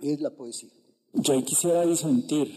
[0.00, 0.72] es la poesía.
[1.12, 2.48] Yo ahí quisiera disentir,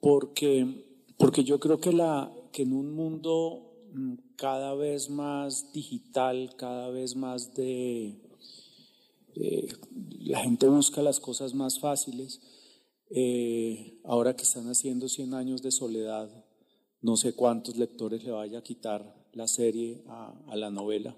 [0.00, 0.84] porque,
[1.16, 6.90] porque yo creo que, la, que en un mundo mm, cada vez más digital, cada
[6.90, 8.20] vez más de...
[10.20, 12.40] la gente busca las cosas más fáciles.
[13.14, 16.28] Eh, ahora que están haciendo 100 años de soledad,
[17.00, 21.14] no sé cuántos lectores le vaya a quitar la serie a, a la novela.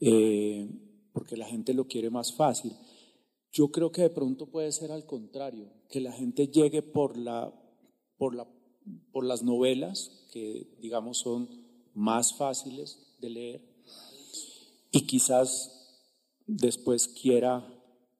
[0.00, 0.68] Eh,
[1.16, 2.72] porque la gente lo quiere más fácil.
[3.50, 7.54] Yo creo que de pronto puede ser al contrario, que la gente llegue por, la,
[8.18, 8.46] por, la,
[9.12, 11.48] por las novelas, que digamos son
[11.94, 13.62] más fáciles de leer,
[14.90, 16.04] y quizás
[16.46, 17.66] después quiera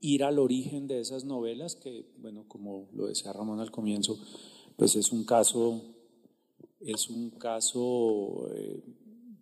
[0.00, 4.18] ir al origen de esas novelas, que, bueno, como lo decía Ramón al comienzo,
[4.76, 5.82] pues es un caso,
[6.80, 8.82] es un caso eh,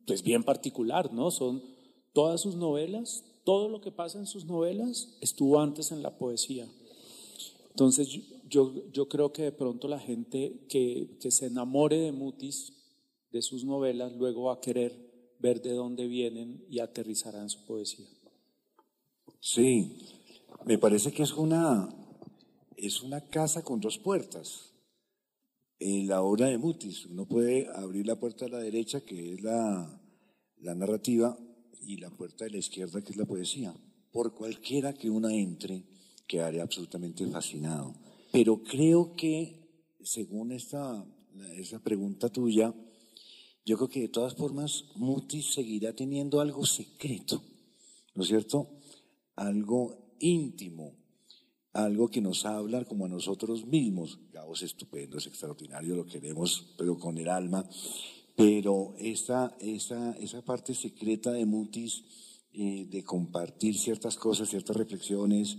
[0.09, 1.31] pues bien particular, ¿no?
[1.31, 1.63] Son
[2.13, 6.67] todas sus novelas, todo lo que pasa en sus novelas estuvo antes en la poesía.
[7.71, 8.09] Entonces
[8.49, 12.73] yo, yo creo que de pronto la gente que, se enamore de Mutis,
[13.31, 14.95] de sus novelas, luego va a querer
[15.41, 18.07] ver de dónde vienen y aterrizará en su poesía.
[19.41, 19.99] Sí,
[20.65, 21.89] me parece que es una,
[22.77, 24.71] es una casa con dos puertas.
[25.81, 29.43] En la obra de Mutis, uno puede abrir la puerta a la derecha, que es
[29.43, 30.01] la,
[30.61, 31.37] la narrativa,
[31.87, 33.75] y la puerta de la izquierda, que es la poesía.
[34.13, 35.85] Por cualquiera que una entre,
[36.27, 37.95] quedaré absolutamente fascinado.
[38.33, 41.05] Pero creo que, según esta,
[41.57, 42.75] esa pregunta tuya,
[43.65, 47.43] yo creo que de todas formas Mutis seguirá teniendo algo secreto,
[48.15, 48.69] ¿no es cierto?
[49.37, 50.97] Algo íntimo,
[51.73, 54.19] algo que nos habla como a nosotros mismos.
[54.33, 57.69] Gabo es estupendo, es extraordinario, lo queremos, pero con el alma.
[58.37, 62.03] Pero esa, esa, esa parte secreta de Mutis,
[62.53, 65.57] eh, de compartir ciertas cosas, ciertas reflexiones,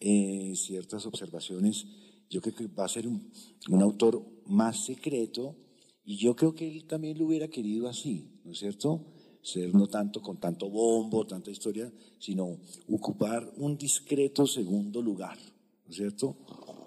[0.00, 1.86] eh, ciertas observaciones.
[2.30, 3.30] Yo creo que va a ser un,
[3.68, 5.56] un autor más secreto
[6.04, 9.04] y yo creo que él también lo hubiera querido así, ¿no es cierto?
[9.42, 12.58] Ser no tanto con tanto bombo, tanta historia, sino
[12.88, 16.34] ocupar un discreto segundo lugar, ¿no es cierto?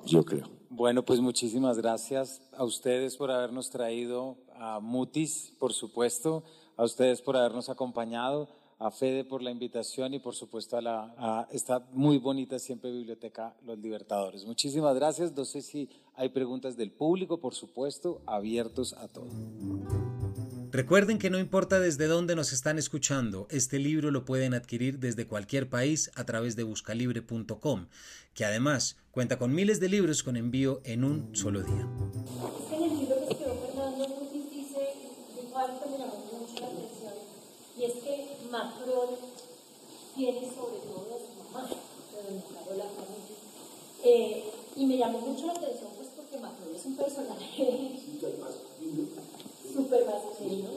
[0.06, 0.50] Yo creo.
[0.70, 6.44] Bueno, pues muchísimas gracias a ustedes por habernos traído a Mutis, por supuesto,
[6.78, 8.48] a ustedes por habernos acompañado
[8.82, 12.92] a Fede por la invitación y por supuesto a, la, a esta muy bonita siempre
[12.92, 14.44] biblioteca Los Libertadores.
[14.44, 15.36] Muchísimas gracias.
[15.36, 19.30] No sé si hay preguntas del público, por supuesto, abiertos a todo.
[20.72, 25.28] Recuerden que no importa desde dónde nos están escuchando, este libro lo pueden adquirir desde
[25.28, 27.88] cualquier país a través de buscalibre.com,
[28.34, 31.86] que además cuenta con miles de libros con envío en un solo día.
[32.72, 34.96] En el libro que escribió Fernando dice,
[35.36, 37.14] dijo algo que me llamó mucho la atención,
[37.78, 39.10] y es que Macron
[40.16, 43.44] tiene sobre todo a su mamá, doña Carola Mutis.
[44.06, 44.46] Eh,
[44.78, 48.00] y me llamó mucho la atención pues porque Macron es un personaje
[49.74, 50.70] súper masculino,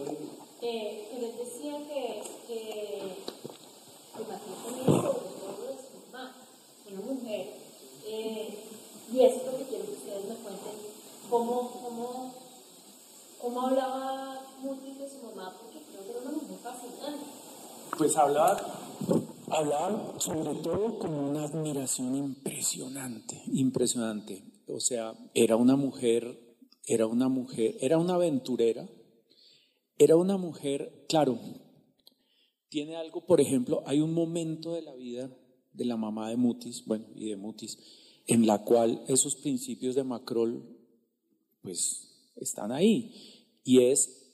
[0.61, 3.17] eh, que les decía que, que,
[4.17, 6.37] que tenía sobre todo de su mamá,
[6.91, 7.55] una mujer,
[8.07, 8.59] eh,
[9.13, 10.73] y eso es lo que quiero que ustedes me cuenten,
[11.29, 12.35] cómo, cómo,
[13.41, 17.25] cómo hablaba Mutis de su mamá, porque creo que era una mujer fascinante.
[17.99, 18.57] Pues hablaba,
[19.51, 24.43] hablaba sobre todo con una admiración impresionante, impresionante.
[24.67, 26.39] O sea, era una mujer,
[26.87, 28.89] era una mujer, era una aventurera,
[29.99, 31.39] era una mujer, claro,
[32.69, 35.31] tiene algo, por ejemplo, hay un momento de la vida
[35.73, 37.79] de la mamá de Mutis, bueno, y de Mutis,
[38.27, 40.65] en la cual esos principios de Macrol,
[41.63, 43.13] pues, están ahí.
[43.65, 44.25] Y es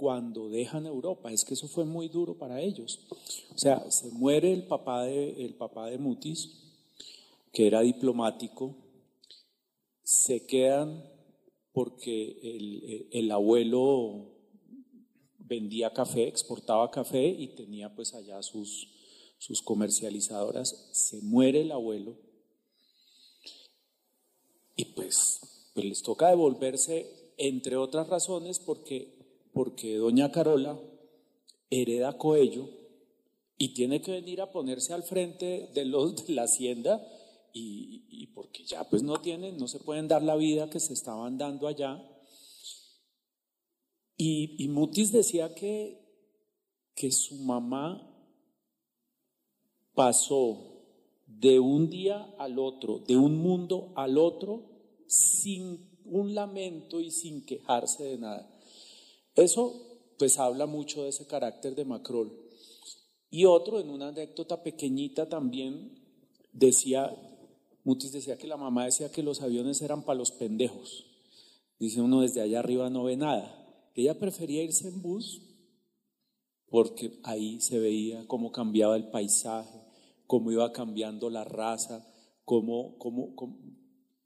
[0.00, 1.30] cuando dejan Europa.
[1.30, 3.00] Es que eso fue muy duro para ellos.
[3.54, 6.48] O sea, se muere el papá de, el papá de Mutis,
[7.52, 8.76] que era diplomático,
[10.02, 11.04] se quedan
[11.72, 14.26] porque el, el abuelo
[15.38, 18.88] vendía café, exportaba café y tenía pues allá sus,
[19.38, 20.88] sus comercializadoras.
[20.92, 22.16] Se muere el abuelo
[24.76, 29.20] y pues, pues les toca devolverse, entre otras razones, porque
[29.52, 30.80] porque doña Carola
[31.70, 32.68] hereda Coello
[33.56, 37.06] y tiene que venir a ponerse al frente de los de la hacienda
[37.52, 41.38] y, porque ya pues no tienen, no se pueden dar la vida que se estaban
[41.38, 42.02] dando allá.
[44.16, 46.00] Y, y Mutis decía que,
[46.94, 48.06] que su mamá
[49.94, 50.70] pasó
[51.26, 54.70] de un día al otro, de un mundo al otro,
[55.06, 58.50] sin un lamento y sin quejarse de nada.
[59.34, 62.30] Eso pues habla mucho de ese carácter de Macrol.
[63.30, 65.98] Y otro, en una anécdota pequeñita también,
[66.52, 67.10] decía,
[67.84, 71.06] Mutis decía que la mamá decía que los aviones eran para los pendejos.
[71.78, 73.56] Dice uno, desde allá arriba no ve nada.
[73.94, 75.42] Ella prefería irse en bus
[76.68, 79.80] porque ahí se veía cómo cambiaba el paisaje,
[80.26, 82.06] cómo iba cambiando la raza,
[82.44, 83.58] cómo, cómo, cómo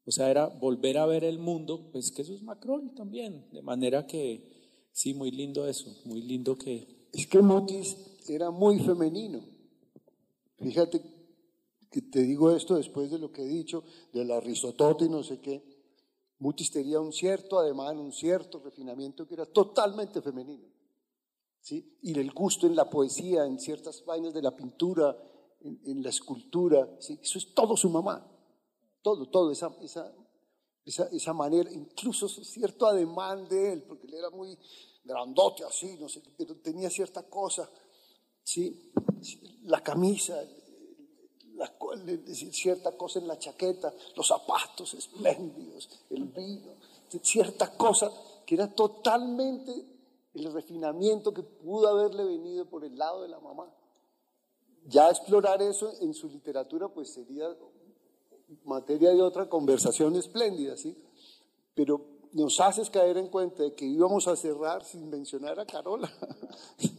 [0.05, 3.63] o sea, era volver a ver el mundo, pues que eso es Macron también, de
[3.63, 4.53] manera que
[4.95, 7.09] Sí, muy lindo eso, muy lindo que...
[7.13, 7.97] Es que Mutis
[8.29, 9.41] era muy femenino.
[10.61, 11.03] Fíjate
[12.03, 15.41] te digo esto después de lo que he dicho, de la risotote y no sé
[15.41, 15.63] qué.
[16.39, 20.69] Mutis tenía un cierto ademán, un cierto refinamiento que era totalmente femenino.
[21.61, 21.99] ¿sí?
[22.03, 25.17] Y el gusto en la poesía, en ciertas vainas de la pintura,
[25.61, 27.19] en, la escultura, ¿sí?
[27.23, 28.31] eso es todo su mamá.
[29.01, 30.13] Todo, todo, esa, esa
[30.85, 34.59] esa, esa manera, incluso cierto ademán de él, porque él era muy
[35.03, 37.71] grandote así, no sé, pero tenía cierta cosa,
[38.43, 38.93] ¿sí?
[39.65, 40.43] la camisa,
[41.57, 41.73] la,
[42.35, 46.73] cierta cosa en la chaqueta, los zapatos espléndidos, el vino,
[47.23, 48.11] cierta cosa
[48.45, 49.73] que era totalmente
[50.35, 53.73] el refinamiento que pudo haberle venido por el lado de la mamá.
[54.87, 57.49] Ya explorar eso en su literatura pues sería
[58.65, 60.97] materia de otra conversación espléndida, ¿sí?
[61.75, 66.13] Pero nos haces caer en cuenta de que íbamos a cerrar sin mencionar a Carola.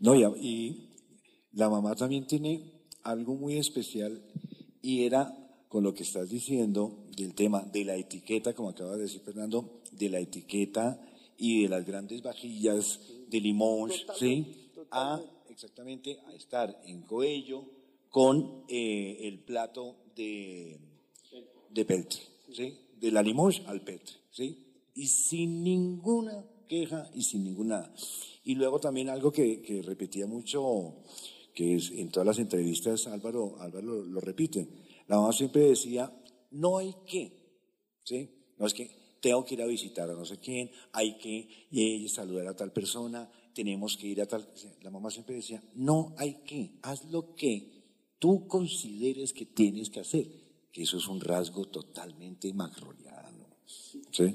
[0.00, 0.90] No, y, y
[1.52, 4.22] la mamá también tiene algo muy especial
[4.82, 5.36] y era
[5.68, 9.80] con lo que estás diciendo del tema de la etiqueta, como acaba de decir Fernando,
[9.92, 11.00] de la etiqueta
[11.36, 14.70] y de las grandes vajillas de limón, ¿sí?
[14.90, 17.64] A exactamente a estar en Coello
[18.08, 20.78] con eh, el plato de,
[21.70, 22.20] de Peltre,
[22.52, 22.78] ¿sí?
[22.98, 24.66] de la Limoges al Petre, ¿sí?
[24.94, 27.92] y sin ninguna queja y sin ninguna.
[28.44, 31.02] Y luego también algo que, que repetía mucho
[31.54, 34.68] que en todas las entrevistas Álvaro, Álvaro lo, repite.
[35.08, 36.12] La mamá siempre decía,
[36.50, 37.32] no hay que,
[38.04, 38.30] ¿sí?
[38.58, 38.90] No es que
[39.20, 42.72] tengo que ir a visitar a no sé quién, hay que eh, saludar a tal
[42.72, 44.48] persona, tenemos que ir a tal...
[44.82, 47.80] La mamá siempre decía, no hay que, haz lo que
[48.18, 50.26] tú consideres que tienes que hacer,
[50.72, 53.46] que eso es un rasgo totalmente macroniano.
[54.12, 54.34] ¿sí?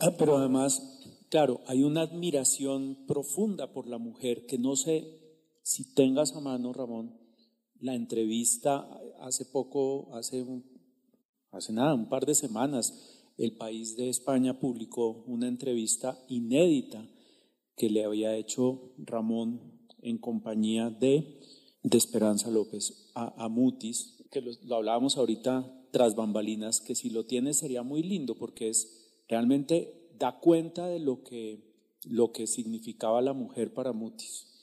[0.00, 0.82] Ah, pero además,
[1.30, 5.23] claro, hay una admiración profunda por la mujer que no sé
[5.64, 7.18] si tengas a mano, Ramón,
[7.80, 8.86] la entrevista
[9.20, 10.44] hace poco, hace,
[11.50, 17.08] hace nada, un par de semanas, el país de España publicó una entrevista inédita
[17.76, 21.40] que le había hecho Ramón en compañía de,
[21.82, 27.24] de Esperanza López a, Mutis, que lo, lo, hablábamos ahorita tras bambalinas, que si lo
[27.24, 31.72] tienes sería muy lindo porque es realmente da cuenta de lo que,
[32.04, 34.53] lo que significaba la mujer para Mutis.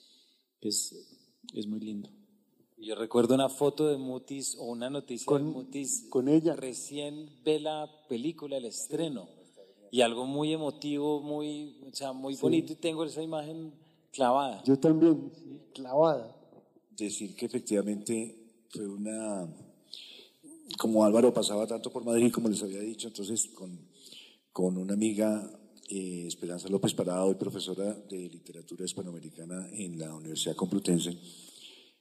[0.62, 0.95] Es,
[1.53, 2.09] es muy lindo.
[2.78, 6.55] Yo recuerdo una foto de Mutis o una noticia de Mutis con ella.
[6.55, 9.30] Recién ve la película, el estreno,
[9.91, 13.74] y algo muy emotivo, muy, o sea, muy bonito, y tengo esa imagen
[14.12, 14.64] clavada.
[14.64, 15.32] Yo también,
[15.74, 16.36] clavada.
[16.97, 18.36] Decir que efectivamente
[18.70, 19.47] fue una.
[20.80, 23.78] Como Álvaro pasaba tanto por Madrid, como les había dicho, entonces con,
[24.51, 25.51] con una amiga
[25.92, 31.18] eh, Esperanza López Parado, y profesora de literatura hispanoamericana en la Universidad Complutense,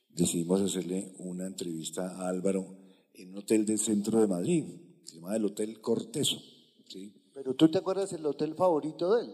[0.09, 2.77] decidimos hacerle una entrevista a Álvaro
[3.15, 4.65] en un hotel del centro de Madrid,
[5.03, 6.41] se llama el Hotel Corteso.
[6.87, 7.13] ¿sí?
[7.35, 9.31] Pero tú te acuerdas del hotel favorito de él?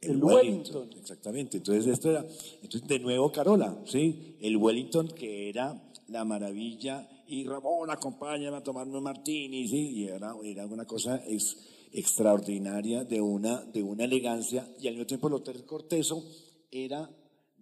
[0.00, 0.88] El, Wellington.
[0.96, 2.24] Exactamente, entonces esto era,
[2.62, 4.36] entonces de nuevo Carola, ¿sí?
[4.40, 9.90] El Wellington que era la maravilla y Ramón acompáñame a tomarme un martini, ¿sí?
[9.96, 11.16] Y era, era una cosa...
[11.26, 11.58] Es,
[11.92, 16.24] extraordinaria, de una, de una elegancia, y al mismo tiempo el Hotel Corteso
[16.70, 17.10] era,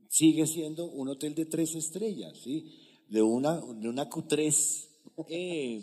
[0.09, 2.87] sigue siendo un hotel de tres estrellas, ¿sí?
[3.09, 4.87] de, una, de una Q3
[5.29, 5.83] eh,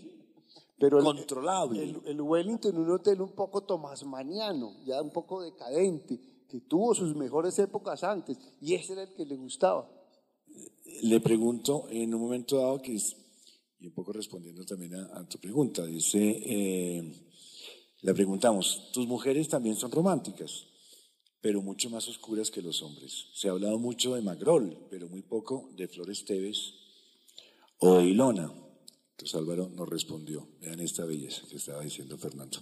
[0.77, 1.83] Pero controlable.
[1.83, 6.19] El, el, Wellington, un hotel un poco tomasmaniano, ya un poco decadente,
[6.49, 9.89] que tuvo sus mejores épocas antes, y ese era el que le gustaba.
[11.01, 13.15] Le pregunto en un momento dado que es,
[13.79, 17.32] y un poco respondiendo también a, tu pregunta, dice, eh,
[18.03, 20.65] le preguntamos, tus mujeres también son románticas,
[21.39, 23.27] pero mucho más oscuras que los hombres.
[23.33, 26.73] Se ha hablado mucho de Magrol, pero muy poco de Flores Teves
[27.79, 28.51] o de Ilona.
[29.11, 32.59] Entonces Álvaro nos respondió, vean esta belleza que estaba diciendo Fernando.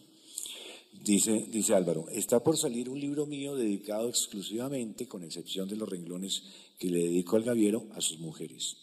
[0.94, 5.90] Dice, dice Álvaro, está por salir un libro mío dedicado exclusivamente, con excepción de los
[5.90, 6.44] renglones
[6.78, 8.78] que le dedico al Gaviero, a sus mujeres,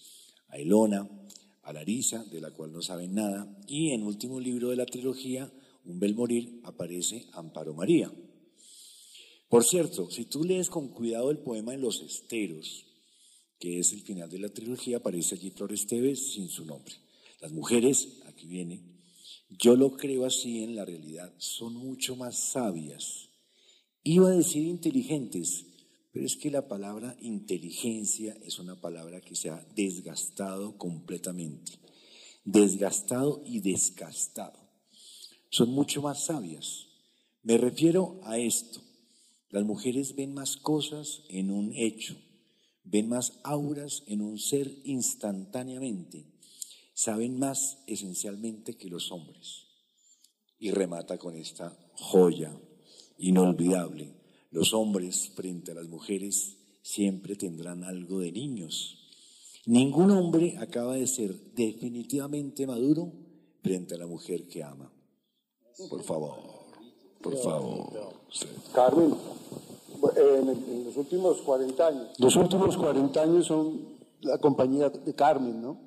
[0.49, 1.09] a Ilona,
[1.63, 5.53] a Larisa, de la cual no saben nada, y en último libro de la trilogía,
[5.89, 8.13] un bel morir, aparece Amparo María.
[9.49, 12.85] Por cierto, si tú lees con cuidado el poema en los esteros,
[13.59, 16.95] que es el final de la trilogía, aparece allí Flores Teves sin su nombre.
[17.41, 18.83] Las mujeres, aquí viene,
[19.49, 23.31] yo lo creo así en la realidad, son mucho más sabias.
[24.03, 25.65] Iba a decir inteligentes,
[26.13, 31.73] pero es que la palabra inteligencia es una palabra que se ha desgastado completamente,
[32.45, 34.68] desgastado y desgastado
[35.51, 36.87] son mucho más sabias.
[37.43, 38.81] Me refiero a esto.
[39.51, 42.17] Las mujeres ven más cosas en un hecho,
[42.85, 46.27] ven más auras en un ser instantáneamente,
[46.93, 49.65] saben más esencialmente que los hombres.
[50.59, 52.55] Y remata con esta joya
[53.17, 54.13] inolvidable.
[54.51, 58.99] Los hombres frente a las mujeres siempre tendrán algo de niños.
[59.67, 63.13] Ningún hombre acaba de ser definitivamente maduro
[63.63, 64.93] frente a la mujer que ama.
[65.87, 66.35] Por favor,
[67.23, 67.87] por favor.
[68.73, 69.15] Carmen,
[70.17, 75.79] en, los últimos 40 años, los últimos 40 años son la compañía de Carmen, ¿no?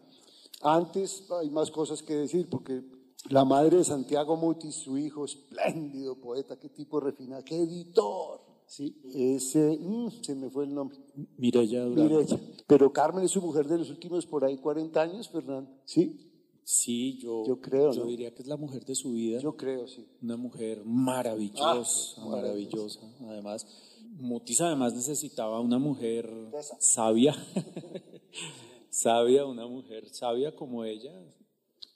[0.61, 2.83] Antes hay más cosas que decir, porque
[3.29, 8.95] la madre de Santiago Mutis, su hijo, espléndido poeta, qué tipo refinado, qué editor, ¿sí?
[9.13, 10.97] Ese, mm, se me fue el nombre.
[11.37, 12.39] Mireya Mireya.
[12.65, 16.30] Pero Carmen es su mujer de los últimos por ahí 40 años, Fernando, ¿sí?
[16.71, 17.91] Sí, yo, yo creo.
[17.91, 19.41] Yo diría que es la mujer de su vida.
[19.41, 20.07] Yo creo, sí.
[20.21, 23.01] Una mujer maravillosa, ah, maravillosa.
[23.27, 23.67] Además,
[24.13, 26.33] Mutis además necesitaba una mujer
[26.79, 27.35] sabia,
[28.89, 31.11] sabia, una mujer sabia como ella.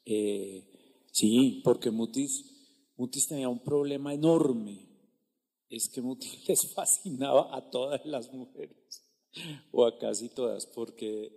[0.04, 2.44] Eh, sí, porque Mutis,
[2.98, 4.90] Mutis tenía un problema enorme.
[5.70, 9.06] Es que Mutis les fascinaba a todas las mujeres,
[9.72, 11.32] o a casi todas, porque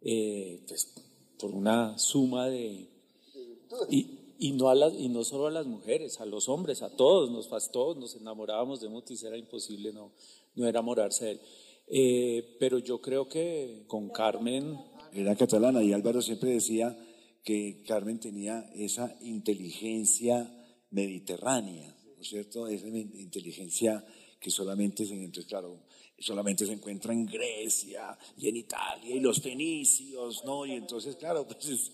[0.00, 1.11] eh, pues,
[1.42, 2.88] por una suma de...
[3.90, 6.90] Y, y, no a las, y no solo a las mujeres, a los hombres, a
[6.94, 10.12] todos, nos, todos nos enamorábamos de Mutis, era imposible no,
[10.54, 11.40] no enamorarse de él.
[11.88, 14.78] Eh, pero yo creo que con Carmen...
[15.12, 16.96] Era catalana y Álvaro siempre decía
[17.42, 20.48] que Carmen tenía esa inteligencia
[20.90, 22.68] mediterránea, ¿no es cierto?
[22.68, 24.04] Esa inteligencia
[24.38, 25.80] que solamente se, entonces, claro,
[26.22, 30.64] solamente se encuentra en Grecia y en Italia y los fenicios, ¿no?
[30.64, 31.92] Y entonces, claro, pues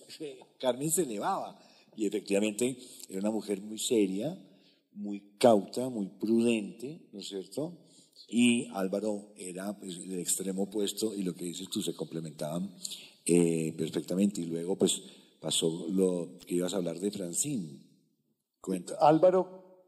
[0.58, 1.58] Carmen se elevaba
[1.96, 2.76] y efectivamente
[3.08, 4.38] era una mujer muy seria,
[4.94, 7.78] muy cauta, muy prudente, ¿no es cierto?
[8.28, 12.70] Y Álvaro era pues, el extremo opuesto y lo que dices tú se complementaban
[13.24, 14.40] eh, perfectamente.
[14.42, 15.02] Y luego, pues,
[15.40, 17.80] pasó lo que ibas a hablar de Francine.
[18.60, 18.96] Cuenta.
[19.00, 19.84] Álvaro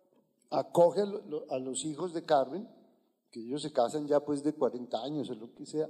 [0.50, 1.02] acoge
[1.50, 2.68] a los hijos de Carmen,
[3.30, 5.88] que ellos se casan ya pues de 40 años o lo que sea,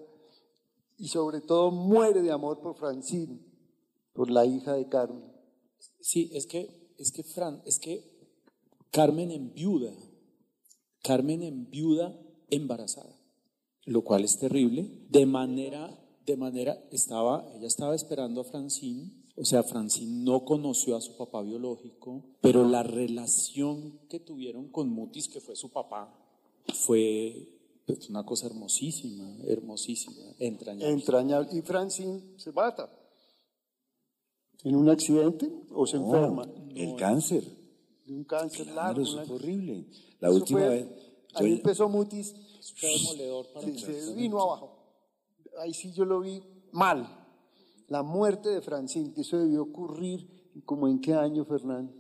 [0.97, 3.41] y sobre todo muere de amor por Francine,
[4.13, 5.33] por la hija de Carmen.
[6.01, 8.05] Sí, es que, es que, Fran, es que
[8.91, 9.93] Carmen enviuda,
[11.03, 12.21] Carmen enviuda
[12.51, 13.19] embarazada,
[13.87, 19.45] lo cual es terrible, de manera, de manera, estaba, ella estaba esperando a Francine, o
[19.47, 25.29] sea, Francine no conoció a su papá biológico, pero la relación que tuvieron con Mutis,
[25.29, 26.20] que fue su papá,
[26.75, 27.49] fue
[27.87, 30.93] pues, una cosa hermosísima, hermosísima, entrañable.
[30.93, 31.49] Entrañable.
[31.53, 32.91] Y Francine se mata
[34.65, 36.49] en un accidente o se enferma.
[36.75, 37.45] El cáncer.
[38.07, 39.03] De un cáncer largo.
[39.03, 39.87] Eso fue horrible.
[40.21, 40.87] La última vez.
[41.35, 42.35] Ahí empezó Mutis.
[42.77, 44.77] Fue demoledor para se vino abajo.
[45.59, 46.43] Ahí sí yo lo vi
[46.73, 47.21] mal
[47.91, 51.93] la muerte de Francine, que eso debió ocurrir, como en qué año, Fernando.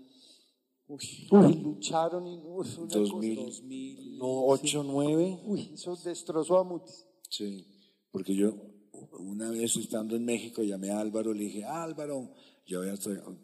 [1.30, 5.40] Uy, lucharon y no, 2000, no, 8, 9.
[5.44, 7.06] Uy, eso destrozó a Mutis.
[7.28, 7.64] Sí,
[8.10, 8.54] porque yo
[9.18, 12.30] una vez estando en México llamé a Álvaro, le dije, Álvaro,
[12.66, 12.94] yo había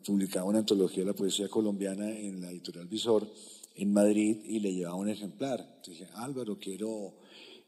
[0.04, 3.28] publicado una antología de la poesía colombiana en la editorial Visor
[3.76, 5.60] en Madrid y le llevaba un ejemplar.
[5.60, 7.14] Entonces dije, Álvaro, quiero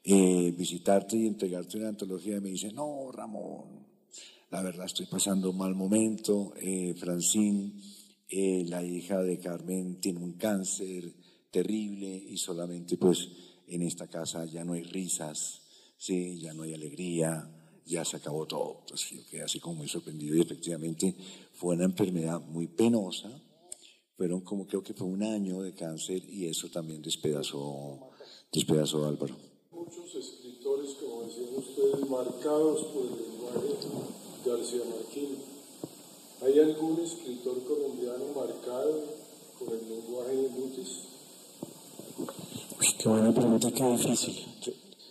[0.03, 2.37] eh, visitarte y entregarte una antología.
[2.37, 3.87] Y me dice, no, Ramón,
[4.51, 7.73] la verdad estoy pasando un mal momento, eh, Francine,
[8.29, 11.15] eh, la hija de Carmen, tiene un cáncer
[11.51, 13.29] terrible y solamente pues
[13.67, 15.63] en esta casa ya no hay risas,
[15.97, 17.51] sí, ya no hay alegría,
[17.87, 18.81] ya se acabó todo.
[18.81, 21.15] Entonces yo quedé así como muy sorprendido y efectivamente
[21.53, 23.31] fue una enfermedad muy penosa,
[24.17, 28.11] fueron como creo que fue un año de cáncer y eso también despedazó,
[28.53, 29.37] despedazó a Álvaro.
[29.71, 33.69] Muchos escritores, como decían ustedes, marcados por el lenguaje
[34.45, 34.83] García.
[36.41, 39.03] ¿Hay algún escritor colombiano marcado
[39.59, 41.09] con el lenguaje de Mutis?
[42.79, 44.47] Uy, qué buena pregunta, qué difícil.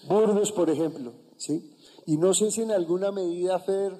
[0.07, 1.75] Burgos, por ejemplo, ¿sí?
[2.05, 3.91] Y no sé si en alguna medida, Fer,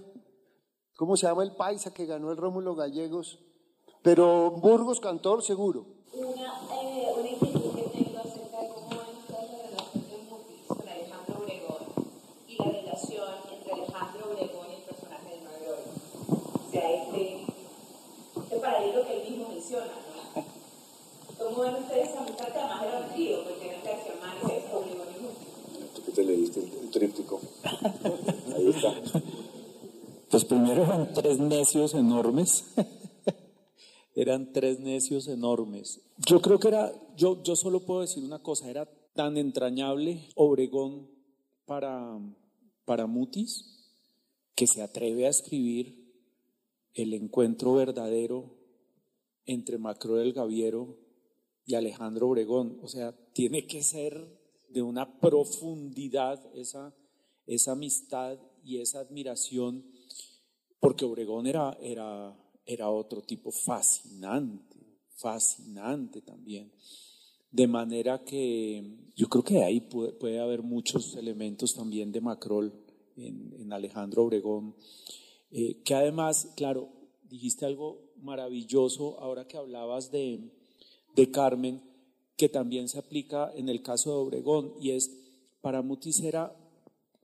[0.95, 3.39] ¿cómo se llama el paisa que ganó el Rómulo Gallegos?
[4.03, 5.85] Pero Burgos Cantor, seguro.
[6.13, 10.87] Una, eh, una inquietud que tengo acerca de cómo es la relación de Mutis con
[10.87, 12.05] Alejandro Obregón
[12.47, 14.67] y la relación entre Alejandro Obregón
[16.77, 17.45] este,
[18.41, 19.85] este paralelo que él mismo menciona.
[19.85, 20.43] ¿no?
[21.37, 22.27] ¿Cómo ven ustedes era un?
[22.27, 23.37] Porque era García
[24.45, 27.41] y ¿Tú te leíste el tríptico?
[28.55, 28.93] Ahí está.
[30.29, 32.65] Pues primero eran tres necios enormes.
[34.15, 36.01] eran tres necios enormes.
[36.25, 41.07] Yo creo que era, yo, yo solo puedo decir una cosa, era tan entrañable Obregón
[41.65, 42.19] para,
[42.85, 43.77] para Mutis
[44.55, 46.07] que se atreve a escribir
[46.93, 48.55] el encuentro verdadero
[49.45, 51.06] entre Macro del Gaviero
[51.67, 52.79] y Alejandro Obregón.
[52.81, 54.25] O sea, tiene que ser
[54.69, 56.95] de una profundidad esa,
[57.45, 59.85] esa amistad y esa admiración,
[60.79, 62.35] porque Obregón era, era,
[62.65, 64.77] era otro tipo fascinante,
[65.15, 66.71] fascinante también.
[67.51, 72.73] De manera que yo creo que ahí puede, haber muchos elementos también de Macrol
[73.17, 74.75] en, en Alejandro Obregón.
[75.49, 76.89] Eh, que además, claro,
[77.23, 80.51] dijiste algo maravilloso ahora que hablabas de,
[81.17, 81.81] de Carmen,
[82.37, 85.11] que también se aplica en el caso de Obregón, y es,
[85.61, 86.55] para Mutis era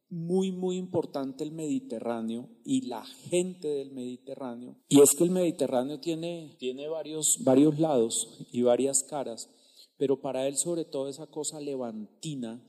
[0.10, 4.76] muy, muy importante el Mediterráneo y la gente del Mediterráneo.
[4.90, 9.50] Y es que el Mediterráneo tiene, tiene varios, varios lados y varias caras,
[9.98, 12.62] pero para él sobre todo esa cosa levantina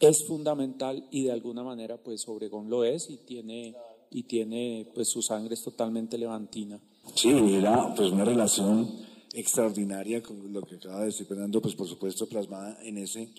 [0.00, 3.74] es fundamental y de alguna manera pues Obregón lo es y tiene
[4.10, 6.80] y tiene, pues su sangre es totalmente levantina.
[7.16, 11.88] Sí, era pues una relación extraordinaria con lo que acaba de decir Fernando, pues por
[11.88, 13.34] supuesto plasmada en ese,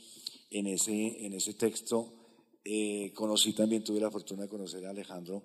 [0.52, 2.14] en ese, en ese texto.
[2.64, 5.44] Eh, conocí también, tuve la fortuna de conocer a Alejandro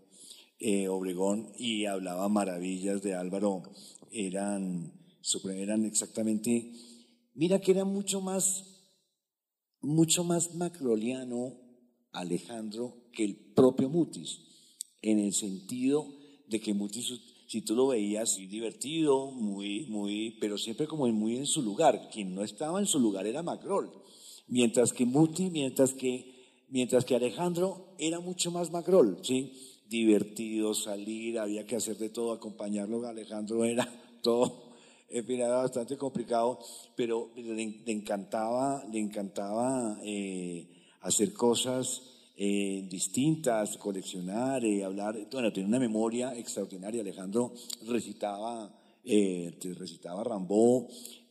[0.58, 3.62] eh, Obregón y hablaba maravillas de Álvaro.
[4.10, 4.92] Eran,
[5.44, 6.72] eran exactamente,
[7.34, 8.64] mira que era mucho más,
[9.80, 11.56] mucho más macroliano
[12.12, 14.40] Alejandro que el propio Mutis,
[15.02, 16.06] en el sentido
[16.48, 17.10] de que Mutis,
[17.50, 22.08] si tú lo veías, muy divertido, muy, muy, pero siempre como muy en su lugar.
[22.12, 23.90] Quien no estaba en su lugar era Macrol.
[24.46, 29.52] Mientras que Muti, mientras que, mientras que Alejandro era mucho más Macrol, ¿sí?
[29.88, 33.04] Divertido, salir, había que hacer de todo, acompañarlo.
[33.04, 33.84] Alejandro era
[34.22, 34.70] todo,
[35.08, 36.60] era bastante complicado,
[36.94, 40.68] pero le, encantaba, le encantaba eh,
[41.00, 42.09] hacer cosas
[42.42, 47.02] eh, distintas, coleccionar, eh, hablar, bueno, tiene una memoria extraordinaria.
[47.02, 47.52] Alejandro
[47.86, 50.24] recitaba, eh, recitaba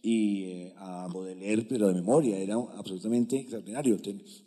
[0.03, 3.97] y a Baudelaire, pero de memoria, era absolutamente extraordinario.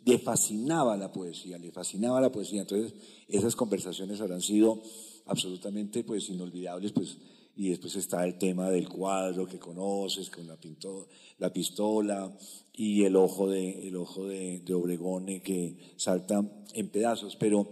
[0.05, 2.61] le fascinaba la poesía, le fascinaba la poesía.
[2.61, 2.93] Entonces,
[3.27, 4.81] esas conversaciones habrán sido
[5.25, 7.17] absolutamente pues inolvidables, pues
[7.55, 11.07] y después está el tema del cuadro que conoces con la, pinto,
[11.37, 12.35] la pistola
[12.73, 16.43] y el ojo de, el ojo de, Obregón eh, que salta
[16.73, 17.35] en pedazos.
[17.35, 17.69] Pero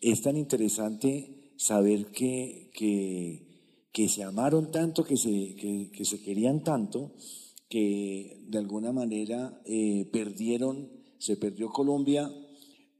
[0.00, 3.54] es tan interesante saber que, que,
[3.90, 7.12] que se amaron tanto, que se, que, se querían tanto,
[7.68, 12.30] que de alguna manera eh, perdieron, se perdió Colombia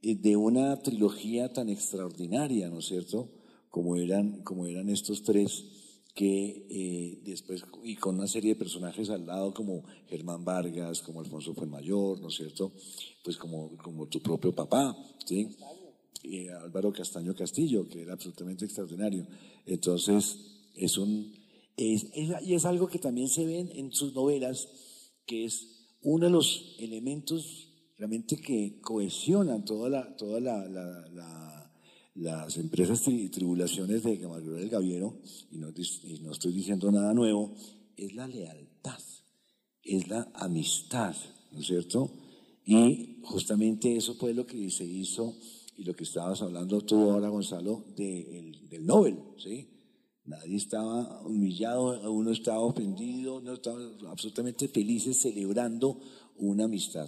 [0.01, 3.29] eh, de una trilogía tan extraordinaria, ¿no es cierto?
[3.69, 5.74] Como eran, como eran estos tres
[6.15, 11.19] que eh, después, y con una serie de personajes al lado como Germán Vargas, como
[11.19, 12.71] Alfonso Fuenmayor, ¿no es cierto?
[13.21, 15.57] Pues como, como tu propio papá, ¿sí?
[16.23, 19.27] Y Álvaro Castaño Castillo, que era absolutamente extraordinario.
[19.65, 20.37] Entonces,
[20.73, 21.35] es un,
[21.75, 22.05] es,
[22.43, 24.69] y es algo que también se ve en sus novelas,
[25.25, 31.64] que es uno de los elementos realmente que cohesionan toda la, toda la, la
[32.15, 35.19] las empresas y tribulaciones de Gamargura del Gaviero,
[35.51, 37.53] y no, y no estoy diciendo nada nuevo,
[37.97, 38.99] es la lealtad,
[39.83, 41.15] es la amistad,
[41.51, 42.11] ¿no es cierto?
[42.65, 45.35] Y justamente eso fue lo que se hizo
[45.77, 49.67] y lo que estabas hablando tú ahora, Gonzalo, del Nobel, ¿sí?
[50.23, 55.99] Nadie estaba humillado, uno estaba ofendido, no estaba absolutamente felices celebrando
[56.37, 57.07] una amistad.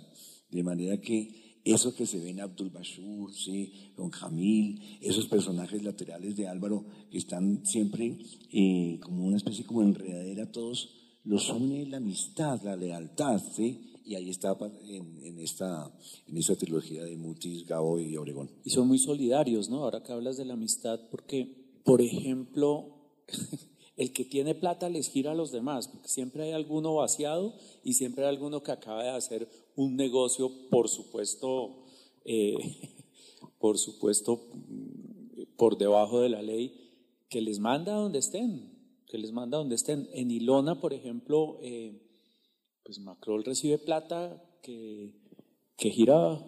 [0.51, 3.91] De manera que eso que se ve en Abdul Bashur, ¿sí?
[3.95, 8.17] con Jamil, esos personajes laterales de Álvaro que están siempre
[8.51, 10.89] eh, como una especie como enredadera, todos
[11.23, 13.87] los une la amistad, la lealtad, ¿sí?
[14.07, 14.57] y ahí está
[14.87, 15.91] en, esta,
[16.27, 18.49] en esta trilogía de Mutis, Gabo y Obregón.
[18.63, 19.83] Y son muy solidarios, ¿no?
[19.83, 22.85] Ahora que hablas de la amistad, porque, por ejemplo,
[23.97, 27.53] el que tiene plata les gira a los demás, porque siempre hay alguno vaciado
[27.83, 31.85] y siempre hay alguno que acaba de hacer un negocio, por supuesto,
[32.25, 32.57] eh,
[33.59, 34.41] por supuesto,
[35.55, 36.73] por debajo de la ley,
[37.29, 38.69] que les manda donde estén,
[39.05, 40.09] que les manda donde estén.
[40.11, 42.01] En Ilona, por ejemplo, eh,
[42.83, 45.13] pues Macron recibe plata que,
[45.77, 46.43] que gira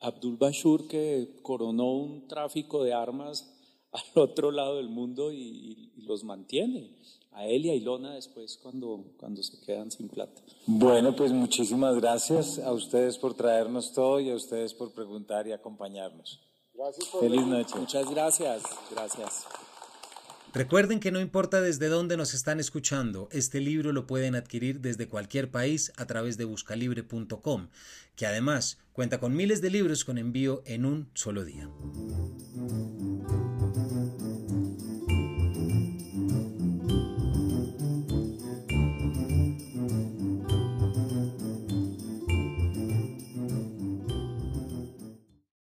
[0.00, 3.52] Abdul Bashur, que coronó un tráfico de armas
[3.92, 6.90] al otro lado del mundo y, los mantiene.
[7.36, 10.40] A él y a Ilona después cuando, cuando se quedan sin plata.
[10.66, 15.52] Bueno, pues muchísimas gracias a ustedes por traernos todo y a ustedes por preguntar y
[15.52, 16.40] acompañarnos.
[16.74, 17.74] Gracias Feliz noche.
[17.78, 18.62] Muchas gracias.
[18.90, 19.46] Gracias.
[20.54, 25.06] Recuerden que no importa desde dónde nos están escuchando, este libro lo pueden adquirir desde
[25.06, 27.68] cualquier país a través de buscalibre.com,
[28.16, 31.68] que además cuenta con miles de libros con envío en un solo día.